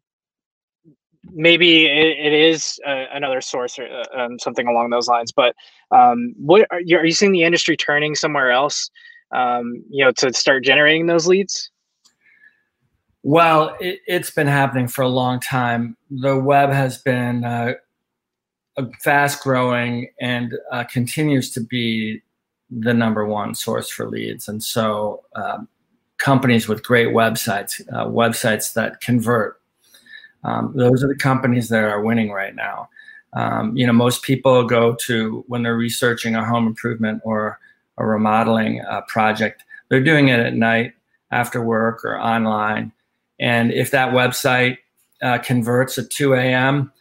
maybe 1.32 1.86
it, 1.86 2.18
it 2.18 2.32
is 2.32 2.78
uh, 2.86 3.04
another 3.12 3.40
source 3.40 3.78
or 3.78 3.86
uh, 3.86 4.04
um, 4.18 4.38
something 4.38 4.66
along 4.66 4.90
those 4.90 5.08
lines. 5.08 5.32
But 5.32 5.54
um, 5.90 6.34
what 6.36 6.66
are 6.70 6.80
you, 6.80 6.98
are 6.98 7.06
you 7.06 7.12
seeing 7.12 7.32
the 7.32 7.44
industry 7.44 7.76
turning 7.76 8.14
somewhere 8.14 8.50
else? 8.50 8.90
Um, 9.30 9.84
you 9.90 10.04
know, 10.04 10.10
to 10.12 10.32
start 10.32 10.64
generating 10.64 11.06
those 11.06 11.26
leads? 11.26 11.70
Well, 13.22 13.76
it, 13.78 14.00
has 14.08 14.30
been 14.30 14.46
happening 14.46 14.88
for 14.88 15.02
a 15.02 15.08
long 15.08 15.40
time. 15.40 15.96
The 16.10 16.38
web 16.38 16.70
has 16.70 16.98
been 16.98 17.44
uh, 17.44 17.74
fast 19.02 19.42
growing 19.42 20.08
and 20.20 20.54
uh, 20.72 20.84
continues 20.84 21.50
to 21.52 21.60
be 21.60 22.22
the 22.70 22.94
number 22.94 23.26
one 23.26 23.54
source 23.54 23.90
for 23.90 24.08
leads. 24.08 24.48
And 24.48 24.62
so, 24.62 25.24
um, 25.34 25.68
companies 26.18 26.68
with 26.68 26.82
great 26.82 27.08
websites, 27.08 27.80
uh, 27.92 28.06
websites 28.06 28.74
that 28.74 29.00
convert, 29.00 29.57
um, 30.44 30.72
those 30.74 31.02
are 31.02 31.08
the 31.08 31.16
companies 31.16 31.68
that 31.68 31.84
are 31.84 32.02
winning 32.02 32.30
right 32.30 32.54
now. 32.54 32.88
Um, 33.34 33.76
you 33.76 33.86
know, 33.86 33.92
most 33.92 34.22
people 34.22 34.64
go 34.64 34.94
to 35.06 35.44
when 35.48 35.62
they're 35.62 35.76
researching 35.76 36.34
a 36.34 36.44
home 36.44 36.66
improvement 36.66 37.20
or 37.24 37.58
a 37.98 38.06
remodeling 38.06 38.80
uh, 38.88 39.02
project, 39.02 39.64
they're 39.88 40.02
doing 40.02 40.28
it 40.28 40.40
at 40.40 40.54
night 40.54 40.92
after 41.30 41.62
work 41.62 42.04
or 42.04 42.18
online. 42.18 42.92
And 43.38 43.72
if 43.72 43.90
that 43.90 44.12
website 44.12 44.78
uh, 45.22 45.38
converts 45.38 45.98
at 45.98 46.10
2 46.10 46.34
a.m., 46.34 46.92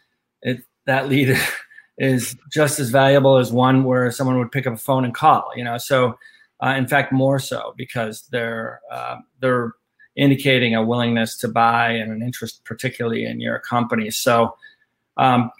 it, 0.42 0.62
that 0.86 1.08
lead 1.08 1.38
is 1.98 2.36
just 2.52 2.78
as 2.78 2.90
valuable 2.90 3.38
as 3.38 3.52
one 3.52 3.84
where 3.84 4.10
someone 4.10 4.38
would 4.38 4.52
pick 4.52 4.66
up 4.66 4.74
a 4.74 4.78
phone 4.78 5.04
and 5.04 5.14
call. 5.14 5.50
You 5.56 5.64
know, 5.64 5.78
so 5.78 6.18
uh, 6.62 6.74
in 6.76 6.86
fact, 6.86 7.12
more 7.12 7.38
so 7.38 7.74
because 7.76 8.22
they're 8.30 8.80
uh, 8.90 9.16
they're 9.40 9.72
indicating 10.18 10.74
a 10.74 10.82
willingness 10.82 11.36
to 11.36 11.48
buy 11.48 11.92
and 11.92 12.12
an 12.12 12.22
interest, 12.22 12.64
particularly 12.64 13.24
in 13.24 13.40
your 13.40 13.60
company. 13.60 14.10
So, 14.10 14.54
um, 15.16 15.50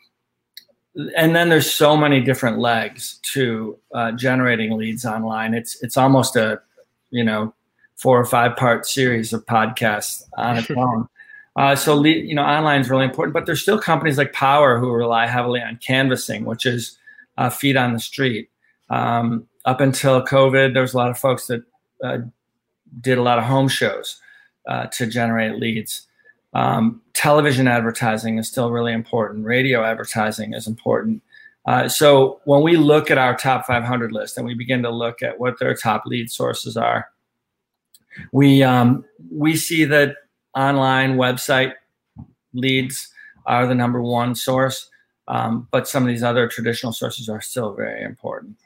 and 1.17 1.35
then 1.35 1.49
there's 1.49 1.71
so 1.71 1.97
many 1.97 2.21
different 2.21 2.59
legs 2.59 3.21
to 3.35 3.79
uh, 3.95 4.13
generating 4.13 4.77
leads 4.77 5.05
online. 5.05 5.55
It's 5.55 5.81
it's 5.83 5.97
almost 5.97 6.35
a 6.35 6.61
you 7.11 7.23
know 7.23 7.55
four 7.97 8.21
or 8.21 8.25
five 8.25 8.57
part 8.57 8.85
series 8.85 9.33
of 9.33 9.47
podcasts 9.47 10.23
on 10.37 10.59
its 10.59 10.71
own. 10.77 11.09
Uh, 11.55 11.77
so 11.77 12.05
you 12.05 12.35
know, 12.35 12.43
online 12.43 12.81
is 12.81 12.91
really 12.91 13.05
important, 13.05 13.35
but 13.35 13.47
there's 13.47 13.63
still 13.63 13.79
companies 13.79 14.19
like 14.19 14.33
Power 14.33 14.79
who 14.79 14.93
rely 14.93 15.27
heavily 15.27 15.61
on 15.61 15.79
canvassing, 15.85 16.45
which 16.45 16.67
is 16.67 16.99
uh, 17.37 17.49
feet 17.49 17.77
on 17.77 17.93
the 17.93 18.01
street. 18.01 18.51
Um, 18.91 19.47
up 19.65 19.81
until 19.81 20.25
COVID, 20.25 20.73
there 20.73 20.83
was 20.83 20.95
a 20.95 20.97
lot 20.97 21.11
of 21.11 21.19
folks 21.19 21.47
that 21.47 21.63
uh, 22.03 22.19
did 23.01 23.19
a 23.19 23.23
lot 23.23 23.39
of 23.39 23.45
home 23.45 23.69
shows 23.69 24.21
uh, 24.69 24.87
to 24.87 25.07
generate 25.07 25.57
leads. 25.59 26.07
Um, 26.55 27.03
television 27.15 27.67
advertising 27.67 28.39
is 28.39 28.49
still 28.49 28.71
really 28.71 28.93
important. 28.93 29.45
Radio 29.45 29.83
advertising 29.83 30.55
is 30.55 30.67
important. 30.67 31.23
Uh, 31.67 31.89
so 31.89 32.41
when 32.45 32.63
we 32.63 32.77
look 32.77 33.11
at 33.11 33.19
our 33.19 33.37
top 33.37 33.67
500 33.67 34.13
list 34.13 34.37
and 34.37 34.47
we 34.47 34.55
begin 34.55 34.83
to 34.83 34.91
look 34.91 35.23
at 35.23 35.39
what 35.39 35.59
their 35.59 35.75
top 35.75 36.05
lead 36.07 36.31
sources 36.31 36.77
are, 36.77 37.09
we 38.33 38.63
um, 38.63 39.05
we 39.31 39.55
see 39.55 39.85
that 39.85 40.17
online 40.55 41.17
website 41.17 41.75
leads 42.53 43.13
are 43.47 43.67
the 43.67 43.75
number 43.75 44.03
one 44.03 44.35
source, 44.35 44.91
um, 45.29 45.69
but 45.71 45.87
some 45.87 46.03
of 46.03 46.09
these 46.09 46.23
other 46.23 46.49
traditional 46.49 46.93
sources 46.93 47.29
are 47.29 47.41
still 47.41 47.75
very 47.75 48.03
important. 48.03 48.57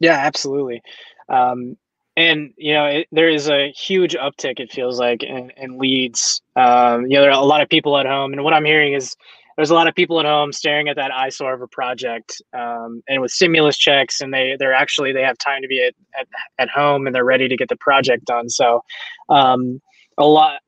Yeah, 0.00 0.18
absolutely. 0.18 0.82
Um, 1.28 1.76
and 2.18 2.52
you 2.56 2.74
know, 2.74 2.86
it, 2.86 3.08
there 3.12 3.28
is 3.28 3.48
a 3.48 3.70
huge 3.70 4.14
uptick. 4.14 4.58
It 4.58 4.72
feels 4.72 4.98
like 4.98 5.22
in, 5.22 5.52
in 5.56 5.78
leads. 5.78 6.42
Um, 6.56 7.02
you 7.02 7.10
know, 7.10 7.22
there 7.22 7.30
are 7.30 7.40
a 7.40 7.46
lot 7.46 7.60
of 7.60 7.68
people 7.68 7.96
at 7.96 8.06
home, 8.06 8.32
and 8.32 8.42
what 8.42 8.54
I'm 8.54 8.64
hearing 8.64 8.92
is 8.92 9.16
there's 9.56 9.70
a 9.70 9.74
lot 9.74 9.86
of 9.86 9.94
people 9.94 10.18
at 10.18 10.26
home 10.26 10.52
staring 10.52 10.88
at 10.88 10.96
that 10.96 11.12
eyesore 11.12 11.54
of 11.54 11.62
a 11.62 11.68
project, 11.68 12.42
um, 12.52 13.02
and 13.08 13.22
with 13.22 13.30
stimulus 13.30 13.78
checks, 13.78 14.20
and 14.20 14.34
they 14.34 14.56
they're 14.58 14.74
actually 14.74 15.12
they 15.12 15.22
have 15.22 15.38
time 15.38 15.62
to 15.62 15.68
be 15.68 15.80
at, 15.80 15.94
at, 16.18 16.26
at 16.58 16.68
home 16.68 17.06
and 17.06 17.14
they're 17.14 17.24
ready 17.24 17.48
to 17.48 17.56
get 17.56 17.68
the 17.68 17.76
project 17.76 18.24
done. 18.24 18.48
So, 18.48 18.82
um, 19.28 19.80
a 20.18 20.26
lot 20.26 20.58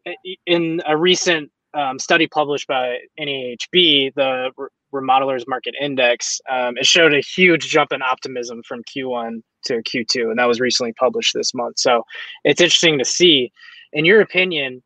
in 0.47 0.81
a 0.87 0.97
recent 0.97 1.51
um, 1.75 1.99
study 1.99 2.29
published 2.29 2.69
by 2.69 2.99
NAHB, 3.19 4.15
the 4.15 4.51
Remodelers 4.93 5.45
Market 5.47 5.75
Index, 5.81 6.41
um, 6.51 6.77
it 6.77 6.87
showed 6.87 7.15
a 7.15 7.21
huge 7.21 7.69
jump 7.69 7.93
in 7.93 8.03
optimism 8.03 8.63
from 8.67 8.83
Q1 8.85 9.43
to 9.67 9.83
Q2, 9.83 10.31
and 10.31 10.39
that 10.39 10.49
was 10.49 10.61
recently 10.61 10.93
published 10.93 11.35
this 11.35 11.55
month. 11.55 11.79
So 11.79 12.05
it's 12.45 12.61
interesting 12.61 12.99
to 12.99 13.05
see. 13.05 13.53
In 13.93 14.05
your 14.05 14.21
opinion, 14.21 14.83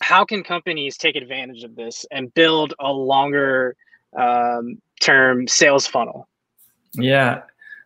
how 0.00 0.24
can 0.24 0.42
companies 0.42 0.96
take 0.96 1.16
advantage 1.16 1.64
of 1.64 1.76
this 1.76 2.04
and 2.10 2.32
build 2.34 2.74
a 2.80 2.92
longer 2.92 3.76
um, 4.18 4.80
term 5.00 5.48
sales 5.48 5.86
funnel? 5.86 6.28
Yeah. 6.94 7.42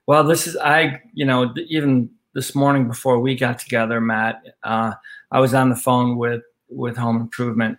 Well, 0.07 0.25
this 0.25 0.47
is, 0.47 0.57
I, 0.57 1.01
you 1.15 1.25
know, 1.25 1.55
even 1.69 2.11
this 2.35 2.55
morning 2.55 2.89
before 2.89 3.21
we 3.21 3.35
got 3.35 3.59
together, 3.59 4.01
Matt, 4.01 4.43
uh, 4.63 4.93
I 5.31 5.41
was 5.41 5.55
on 5.55 5.71
the 5.71 5.77
phone 5.77 6.17
with 6.17 6.43
with 6.69 6.97
home 6.97 7.21
improvement 7.21 7.77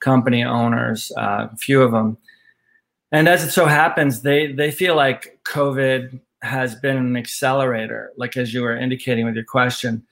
company 0.00 0.42
owners, 0.42 1.12
uh, 1.16 1.48
a 1.52 1.56
few 1.56 1.82
of 1.82 1.92
them, 1.92 2.16
and 3.12 3.28
as 3.28 3.44
it 3.44 3.50
so 3.50 3.66
happens, 3.66 4.22
they 4.22 4.52
they 4.52 4.70
feel 4.70 4.96
like 4.96 5.40
COVID 5.44 6.20
has 6.42 6.74
been 6.74 6.96
an 6.96 7.16
accelerator, 7.16 8.12
like 8.16 8.36
as 8.36 8.54
you 8.54 8.62
were 8.62 8.76
indicating 8.76 9.26
with 9.26 9.34
your 9.34 9.44
question, 9.44 10.06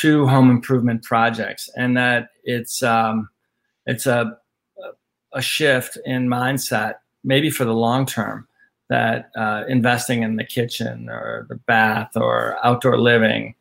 to 0.00 0.26
home 0.26 0.50
improvement 0.50 1.02
projects, 1.02 1.68
and 1.76 1.96
that 1.96 2.30
it's 2.44 2.82
um, 2.82 3.28
it's 3.86 4.06
a 4.06 4.38
a 5.32 5.42
shift 5.42 5.96
in 6.04 6.28
mindset, 6.28 6.94
maybe 7.22 7.50
for 7.50 7.64
the 7.64 7.74
long 7.74 8.04
term, 8.04 8.48
that 8.88 9.30
uh, 9.36 9.64
investing 9.68 10.22
in 10.22 10.36
the 10.36 10.44
kitchen 10.44 11.08
or 11.08 11.46
the 11.48 11.54
bath 11.54 12.16
or 12.16 12.58
outdoor 12.64 12.98
living 12.98 13.54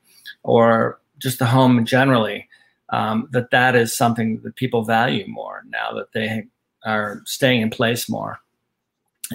or 0.43 0.99
just 1.19 1.38
the 1.39 1.45
home 1.45 1.86
generally 1.86 2.47
um, 2.89 3.28
that 3.32 3.52
that 3.52 3.75
is 3.75 3.95
something 3.95 4.41
that 4.43 4.56
people 4.56 4.84
value 4.84 5.25
more 5.28 5.63
now 5.67 5.93
that 5.93 6.12
they 6.13 6.47
are 6.86 7.21
staying 7.25 7.62
in 7.62 7.69
place 7.69 8.10
more. 8.10 8.39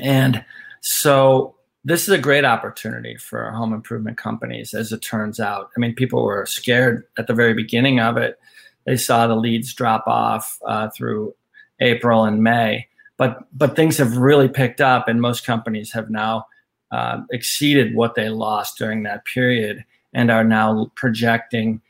And 0.02 0.44
so 0.80 1.54
this 1.85 2.02
is 2.02 2.09
a 2.09 2.18
great 2.18 2.44
opportunity 2.44 3.16
for 3.16 3.50
home 3.50 3.72
improvement 3.72 4.16
companies, 4.16 4.72
as 4.74 4.90
it 4.92 5.02
turns 5.02 5.38
out. 5.38 5.70
I 5.76 5.80
mean, 5.80 5.94
people 5.94 6.24
were 6.24 6.46
scared 6.46 7.04
at 7.18 7.26
the 7.26 7.35
very 7.35 7.54
beginning 7.54 8.00
of 8.00 8.16
it. 8.16 8.38
They 8.87 8.96
saw 8.96 9.26
the 9.26 9.37
leads 9.37 9.72
drop 9.74 10.07
off 10.07 10.59
uh, 10.66 10.88
through 10.90 11.35
April 11.80 12.24
and 12.24 12.42
May, 12.42 12.88
but 13.16 13.38
but 13.52 13.76
things 13.76 13.98
have 13.98 14.16
really 14.16 14.48
picked 14.48 14.80
up, 14.80 15.09
and 15.09 15.20
most 15.20 15.46
companies 15.46 15.92
have 15.92 16.11
now 16.11 16.46
uh, 16.90 17.20
exceeded 17.33 17.94
what 17.94 18.14
they 18.14 18.28
lost 18.28 18.78
during 18.78 19.02
that 19.02 19.24
period, 19.24 19.85
and 20.12 20.30
are 20.30 20.44
now 20.44 20.90
projecting 20.96 21.80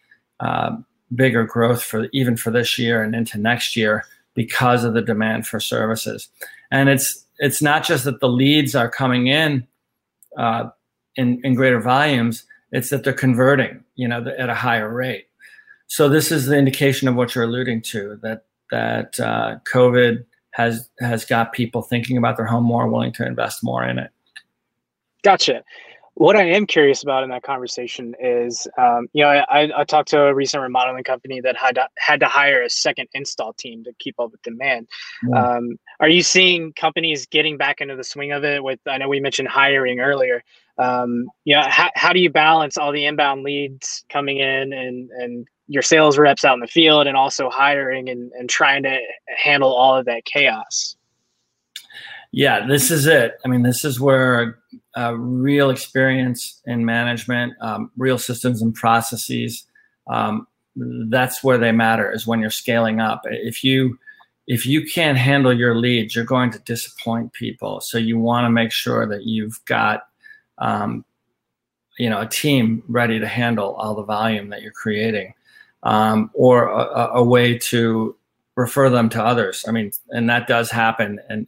uh, 0.40 0.76
bigger 1.14 1.44
growth 1.44 1.82
for 1.82 2.08
even 2.12 2.36
for 2.36 2.50
this 2.50 2.78
year 2.78 3.02
and 3.02 3.14
into 3.14 3.38
next 3.38 3.76
year 3.76 4.04
because 4.34 4.84
of 4.84 4.94
the 4.94 5.02
demand 5.02 5.46
for 5.46 5.60
services. 5.60 6.28
And 6.70 6.88
it's 6.88 7.23
it's 7.38 7.62
not 7.62 7.84
just 7.84 8.04
that 8.04 8.20
the 8.20 8.28
leads 8.28 8.74
are 8.74 8.88
coming 8.88 9.26
in 9.26 9.66
uh, 10.38 10.70
in, 11.16 11.40
in 11.44 11.54
greater 11.54 11.80
volumes; 11.80 12.44
it's 12.72 12.90
that 12.90 13.04
they're 13.04 13.12
converting, 13.12 13.84
you 13.94 14.08
know, 14.08 14.24
at 14.38 14.48
a 14.48 14.54
higher 14.54 14.92
rate. 14.92 15.26
So 15.86 16.08
this 16.08 16.32
is 16.32 16.46
the 16.46 16.56
indication 16.56 17.08
of 17.08 17.14
what 17.14 17.34
you're 17.34 17.44
alluding 17.44 17.82
to 17.82 18.18
that 18.22 18.44
that 18.70 19.18
uh, 19.20 19.58
COVID 19.72 20.24
has 20.52 20.88
has 21.00 21.24
got 21.24 21.52
people 21.52 21.82
thinking 21.82 22.16
about 22.16 22.36
their 22.36 22.46
home 22.46 22.64
more, 22.64 22.88
willing 22.88 23.12
to 23.12 23.26
invest 23.26 23.62
more 23.62 23.84
in 23.84 23.98
it. 23.98 24.10
Gotcha 25.22 25.62
what 26.14 26.36
I 26.36 26.44
am 26.44 26.66
curious 26.66 27.02
about 27.02 27.24
in 27.24 27.30
that 27.30 27.42
conversation 27.42 28.14
is, 28.20 28.68
um, 28.78 29.08
you 29.12 29.24
know, 29.24 29.28
I, 29.28 29.80
I, 29.80 29.84
talked 29.84 30.10
to 30.10 30.26
a 30.26 30.34
recent 30.34 30.62
remodeling 30.62 31.02
company 31.02 31.40
that 31.40 31.56
had 31.56 31.74
to, 31.74 31.88
had 31.98 32.20
to 32.20 32.26
hire 32.26 32.62
a 32.62 32.70
second 32.70 33.08
install 33.14 33.52
team 33.52 33.82
to 33.84 33.92
keep 33.98 34.20
up 34.20 34.30
with 34.30 34.42
demand. 34.42 34.86
Um, 35.34 35.78
are 35.98 36.08
you 36.08 36.22
seeing 36.22 36.72
companies 36.72 37.26
getting 37.26 37.56
back 37.56 37.80
into 37.80 37.96
the 37.96 38.04
swing 38.04 38.30
of 38.30 38.44
it? 38.44 38.62
With 38.62 38.78
I 38.86 38.98
know 38.98 39.08
we 39.08 39.20
mentioned 39.20 39.48
hiring 39.48 39.98
earlier. 39.98 40.44
Um, 40.78 41.28
yeah, 41.44 41.68
how, 41.68 41.90
how 41.96 42.12
do 42.12 42.20
you 42.20 42.30
balance 42.30 42.76
all 42.76 42.92
the 42.92 43.06
inbound 43.06 43.42
leads 43.42 44.04
coming 44.08 44.38
in 44.38 44.72
and 44.72 45.10
and 45.10 45.48
your 45.66 45.82
sales 45.82 46.18
reps 46.18 46.44
out 46.44 46.54
in 46.54 46.60
the 46.60 46.66
field, 46.66 47.06
and 47.06 47.16
also 47.16 47.48
hiring 47.48 48.08
and, 48.10 48.30
and 48.32 48.50
trying 48.50 48.82
to 48.82 48.98
handle 49.36 49.72
all 49.72 49.96
of 49.96 50.06
that 50.06 50.24
chaos? 50.24 50.94
Yeah, 52.36 52.66
this 52.66 52.90
is 52.90 53.06
it. 53.06 53.38
I 53.44 53.48
mean, 53.48 53.62
this 53.62 53.84
is 53.84 54.00
where 54.00 54.58
uh, 54.98 55.14
real 55.16 55.70
experience 55.70 56.60
in 56.66 56.84
management, 56.84 57.52
um, 57.60 57.92
real 57.96 58.18
systems 58.18 58.60
and 58.60 58.74
processes, 58.74 59.64
um, 60.08 60.48
that's 60.74 61.44
where 61.44 61.58
they 61.58 61.70
matter. 61.70 62.10
Is 62.10 62.26
when 62.26 62.40
you're 62.40 62.50
scaling 62.50 62.98
up. 62.98 63.22
If 63.24 63.62
you 63.62 64.00
if 64.48 64.66
you 64.66 64.84
can't 64.84 65.16
handle 65.16 65.56
your 65.56 65.76
leads, 65.76 66.16
you're 66.16 66.24
going 66.24 66.50
to 66.50 66.58
disappoint 66.58 67.32
people. 67.34 67.80
So 67.80 67.98
you 67.98 68.18
want 68.18 68.46
to 68.46 68.50
make 68.50 68.72
sure 68.72 69.06
that 69.06 69.22
you've 69.22 69.64
got 69.64 70.08
um, 70.58 71.04
you 72.00 72.10
know 72.10 72.20
a 72.20 72.26
team 72.26 72.82
ready 72.88 73.20
to 73.20 73.28
handle 73.28 73.76
all 73.76 73.94
the 73.94 74.02
volume 74.02 74.48
that 74.48 74.60
you're 74.60 74.72
creating, 74.72 75.34
um, 75.84 76.32
or 76.34 76.66
a, 76.66 77.10
a, 77.14 77.22
way 77.22 77.58
to 77.58 78.16
refer 78.56 78.90
them 78.90 79.08
to 79.10 79.22
others. 79.22 79.64
I 79.68 79.70
mean, 79.70 79.92
and 80.10 80.28
that 80.28 80.48
does 80.48 80.72
happen, 80.72 81.20
and 81.28 81.46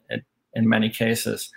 in 0.57 0.69
many 0.69 0.91
cases. 0.91 1.51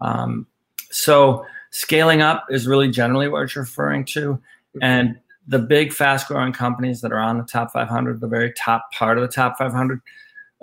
Um, 0.00 0.46
so 0.90 1.44
scaling 1.70 2.22
up 2.22 2.44
is 2.50 2.66
really 2.66 2.90
generally 2.90 3.28
what 3.28 3.54
you're 3.54 3.64
referring 3.64 4.04
to, 4.06 4.40
and 4.80 5.18
the 5.46 5.58
big, 5.58 5.92
fast 5.92 6.28
growing 6.28 6.52
companies 6.52 7.00
that 7.00 7.12
are 7.12 7.20
on 7.20 7.38
the 7.38 7.44
top 7.44 7.72
500, 7.72 8.20
the 8.20 8.28
very 8.28 8.52
top 8.52 8.92
part 8.92 9.18
of 9.18 9.22
the 9.22 9.32
top 9.32 9.58
500, 9.58 10.00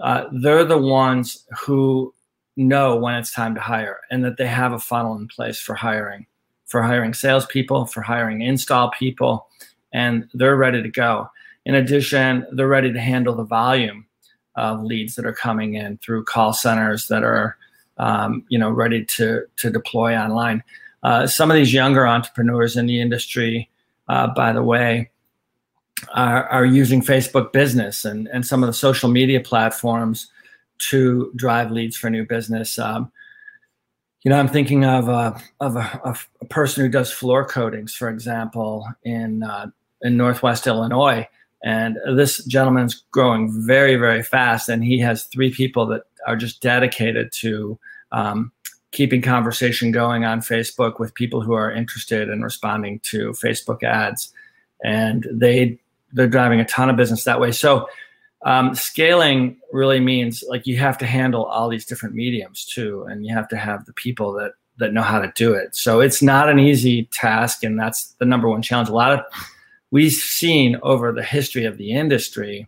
uh, 0.01 0.25
they're 0.31 0.63
the 0.63 0.77
ones 0.77 1.45
who 1.59 2.13
know 2.55 2.95
when 2.95 3.15
it's 3.15 3.33
time 3.33 3.55
to 3.55 3.61
hire 3.61 3.99
and 4.09 4.23
that 4.23 4.37
they 4.37 4.47
have 4.47 4.73
a 4.73 4.79
funnel 4.79 5.17
in 5.17 5.27
place 5.27 5.59
for 5.59 5.75
hiring, 5.75 6.25
for 6.65 6.81
hiring 6.81 7.13
salespeople, 7.13 7.85
for 7.85 8.01
hiring 8.01 8.41
install 8.41 8.91
people, 8.91 9.47
and 9.93 10.29
they're 10.33 10.55
ready 10.55 10.81
to 10.81 10.89
go. 10.89 11.29
In 11.65 11.75
addition, 11.75 12.45
they're 12.51 12.67
ready 12.67 12.93
to 12.93 12.99
handle 12.99 13.35
the 13.35 13.43
volume 13.43 14.05
of 14.55 14.83
leads 14.83 15.15
that 15.15 15.25
are 15.25 15.33
coming 15.33 15.75
in 15.75 15.97
through 15.97 16.25
call 16.25 16.53
centers 16.53 17.07
that 17.07 17.23
are, 17.23 17.57
um, 17.99 18.43
you 18.49 18.57
know, 18.57 18.69
ready 18.69 19.05
to 19.05 19.43
to 19.57 19.69
deploy 19.69 20.15
online. 20.15 20.63
Uh, 21.03 21.27
some 21.27 21.51
of 21.51 21.55
these 21.55 21.73
younger 21.73 22.07
entrepreneurs 22.07 22.75
in 22.75 22.85
the 22.85 22.99
industry, 22.99 23.69
uh, 24.07 24.27
by 24.33 24.51
the 24.51 24.63
way, 24.63 25.09
are, 26.13 26.45
are, 26.47 26.65
using 26.65 27.01
Facebook 27.01 27.53
Business 27.53 28.03
and, 28.03 28.27
and 28.33 28.45
some 28.45 28.63
of 28.63 28.67
the 28.67 28.73
social 28.73 29.09
media 29.09 29.39
platforms 29.39 30.27
to 30.89 31.31
drive 31.35 31.71
leads 31.71 31.95
for 31.95 32.09
new 32.09 32.25
business. 32.25 32.77
Um, 32.77 33.11
you 34.23 34.29
know, 34.29 34.37
I'm 34.37 34.49
thinking 34.49 34.83
of 34.83 35.07
a, 35.07 35.41
of 35.61 35.77
a, 35.77 36.17
a, 36.41 36.45
person 36.45 36.83
who 36.83 36.91
does 36.91 37.11
floor 37.11 37.45
coatings, 37.45 37.93
for 37.93 38.09
example, 38.09 38.85
in 39.03 39.43
uh, 39.43 39.67
in 40.01 40.17
Northwest 40.17 40.67
Illinois, 40.67 41.27
and 41.63 41.97
this 42.15 42.43
gentleman's 42.45 43.03
growing 43.11 43.51
very, 43.65 43.95
very 43.95 44.23
fast, 44.23 44.69
and 44.69 44.83
he 44.83 44.99
has 44.99 45.25
three 45.25 45.51
people 45.51 45.85
that 45.87 46.03
are 46.27 46.35
just 46.35 46.61
dedicated 46.61 47.31
to 47.33 47.79
um, 48.11 48.51
keeping 48.91 49.21
conversation 49.21 49.91
going 49.91 50.25
on 50.25 50.41
Facebook 50.41 50.99
with 50.99 51.13
people 51.13 51.41
who 51.41 51.53
are 51.53 51.71
interested 51.71 52.29
in 52.29 52.41
responding 52.41 52.99
to 53.03 53.31
Facebook 53.31 53.83
ads, 53.83 54.33
and 54.83 55.27
they 55.31 55.79
they're 56.13 56.27
driving 56.27 56.59
a 56.59 56.65
ton 56.65 56.89
of 56.89 56.95
business 56.95 57.23
that 57.23 57.39
way. 57.39 57.51
So 57.51 57.87
um, 58.45 58.73
scaling 58.73 59.57
really 59.71 59.99
means 59.99 60.43
like 60.47 60.65
you 60.65 60.77
have 60.77 60.97
to 60.99 61.05
handle 61.05 61.45
all 61.45 61.69
these 61.69 61.85
different 61.85 62.15
mediums 62.15 62.65
too, 62.65 63.05
and 63.09 63.25
you 63.25 63.33
have 63.33 63.47
to 63.49 63.57
have 63.57 63.85
the 63.85 63.93
people 63.93 64.33
that 64.33 64.53
that 64.77 64.93
know 64.93 65.01
how 65.01 65.19
to 65.19 65.31
do 65.35 65.53
it. 65.53 65.75
So 65.75 65.99
it's 65.99 66.21
not 66.21 66.49
an 66.49 66.57
easy 66.57 67.09
task, 67.11 67.63
and 67.63 67.79
that's 67.79 68.15
the 68.19 68.25
number 68.25 68.49
one 68.49 68.61
challenge. 68.61 68.89
A 68.89 68.93
lot 68.93 69.11
of 69.11 69.19
we've 69.91 70.11
seen 70.11 70.77
over 70.83 71.11
the 71.11 71.23
history 71.23 71.65
of 71.65 71.77
the 71.77 71.91
industry 71.91 72.67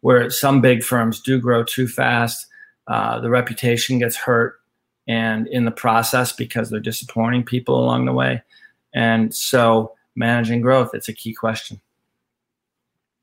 where 0.00 0.28
some 0.28 0.60
big 0.60 0.82
firms 0.82 1.20
do 1.20 1.40
grow 1.40 1.64
too 1.64 1.88
fast, 1.88 2.46
uh, 2.88 3.18
the 3.20 3.30
reputation 3.30 3.98
gets 3.98 4.16
hurt 4.16 4.60
and 5.06 5.46
in 5.48 5.64
the 5.64 5.70
process 5.70 6.32
because 6.32 6.70
they're 6.70 6.80
disappointing 6.80 7.44
people 7.44 7.78
along 7.78 8.06
the 8.06 8.12
way. 8.12 8.42
And 8.94 9.34
so 9.34 9.92
managing 10.14 10.60
growth, 10.60 10.90
it's 10.94 11.08
a 11.08 11.12
key 11.12 11.34
question. 11.34 11.80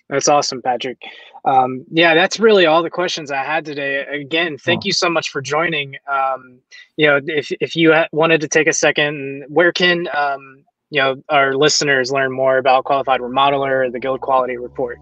That's 0.10 0.28
awesome, 0.28 0.62
Patrick. 0.62 1.02
Um, 1.46 1.86
yeah, 1.90 2.14
that's 2.14 2.38
really 2.40 2.66
all 2.66 2.84
the 2.84 2.90
questions 2.90 3.32
I 3.32 3.46
had 3.46 3.64
today. 3.64 4.06
Again, 4.06 4.58
thank 4.58 4.82
oh. 4.84 4.88
you 4.88 4.92
so 4.92 5.10
much 5.10 5.30
for 5.30 5.42
joining. 5.42 5.96
Um, 6.12 6.60
you 6.98 7.08
know, 7.08 7.22
if, 7.26 7.50
if 7.62 7.78
you 7.78 7.94
ha- 7.94 8.10
wanted 8.12 8.42
to 8.42 8.50
take 8.50 8.68
a 8.68 8.74
second, 8.74 9.46
where 9.48 9.72
can 9.72 10.10
um, 10.14 10.66
you 10.90 11.02
know 11.02 11.24
our 11.30 11.56
listeners 11.56 12.12
learn 12.12 12.34
more 12.34 12.58
about 12.58 12.84
Qualified 12.84 13.22
Remodeler, 13.22 13.90
the 13.92 14.00
Guild 14.00 14.20
Quality 14.20 14.58
Report? 14.58 15.00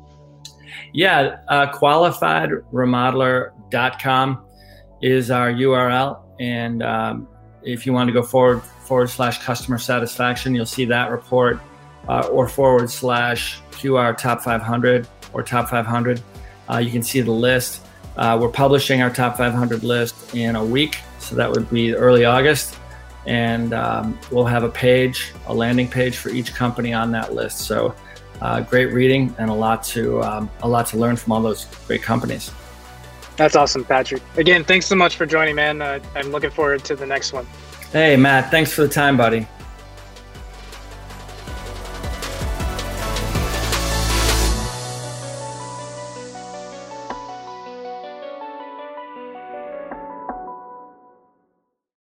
Yeah, 0.94 1.38
uh, 1.50 1.72
qualifiedremodeler.com 1.72 4.46
is 5.02 5.32
our 5.32 5.52
URL. 5.52 6.29
And 6.40 6.82
um, 6.82 7.28
if 7.64 7.86
you 7.86 7.94
want 7.94 8.08
to 8.08 8.14
go 8.14 8.24
forward 8.24 8.62
forward 8.62 9.10
slash 9.10 9.44
customer 9.44 9.78
satisfaction, 9.78 10.56
you'll 10.56 10.66
see 10.66 10.86
that 10.86 11.12
report, 11.12 11.60
uh, 12.08 12.28
or 12.32 12.48
forward 12.48 12.90
slash 12.90 13.60
QR 13.72 14.18
top 14.18 14.42
500 14.42 15.08
or 15.34 15.44
top 15.44 15.70
500. 15.70 16.22
Uh, 16.70 16.78
you 16.78 16.92
can 16.92 17.04
see 17.04 17.22
the 17.22 17.32
list. 17.32 17.86
Uh, 18.18 18.38
we're 18.40 18.50
publishing 18.50 19.02
our 19.02 19.10
top 19.10 19.38
500 19.38 19.84
list 19.84 20.36
in 20.36 20.56
a 20.56 20.64
week, 20.64 21.00
so 21.20 21.36
that 21.36 21.50
would 21.50 21.70
be 21.70 21.94
early 21.94 22.26
August. 22.26 22.78
And 23.26 23.74
um, 23.74 24.18
we'll 24.32 24.46
have 24.46 24.64
a 24.64 24.70
page, 24.70 25.34
a 25.48 25.54
landing 25.54 25.88
page 25.88 26.18
for 26.18 26.30
each 26.30 26.54
company 26.54 26.94
on 26.94 27.12
that 27.12 27.34
list. 27.34 27.60
So, 27.60 27.94
uh, 28.42 28.62
great 28.62 28.94
reading 28.94 29.36
and 29.38 29.50
a 29.50 29.54
lot 29.54 29.84
to 29.84 30.22
um, 30.24 30.50
a 30.62 30.68
lot 30.68 30.88
to 30.88 30.98
learn 30.98 31.18
from 31.18 31.34
all 31.34 31.42
those 31.42 31.66
great 31.86 32.02
companies. 32.02 32.52
That's 33.40 33.56
awesome, 33.56 33.86
Patrick. 33.86 34.22
Again, 34.36 34.66
thanks 34.66 34.86
so 34.86 34.98
much 34.98 35.16
for 35.16 35.26
joining, 35.26 35.56
man. 35.56 35.82
Uh, 35.82 36.02
I'm 36.14 36.28
looking 36.28 36.50
forward 36.50 36.84
to 36.84 36.94
the 36.94 37.06
next 37.06 37.32
one. 37.32 37.46
Hey, 37.94 38.18
Matt. 38.18 38.52
Thanks 38.52 38.74
for 38.74 38.82
the 38.82 38.90
time, 38.90 39.16
buddy. 39.16 39.48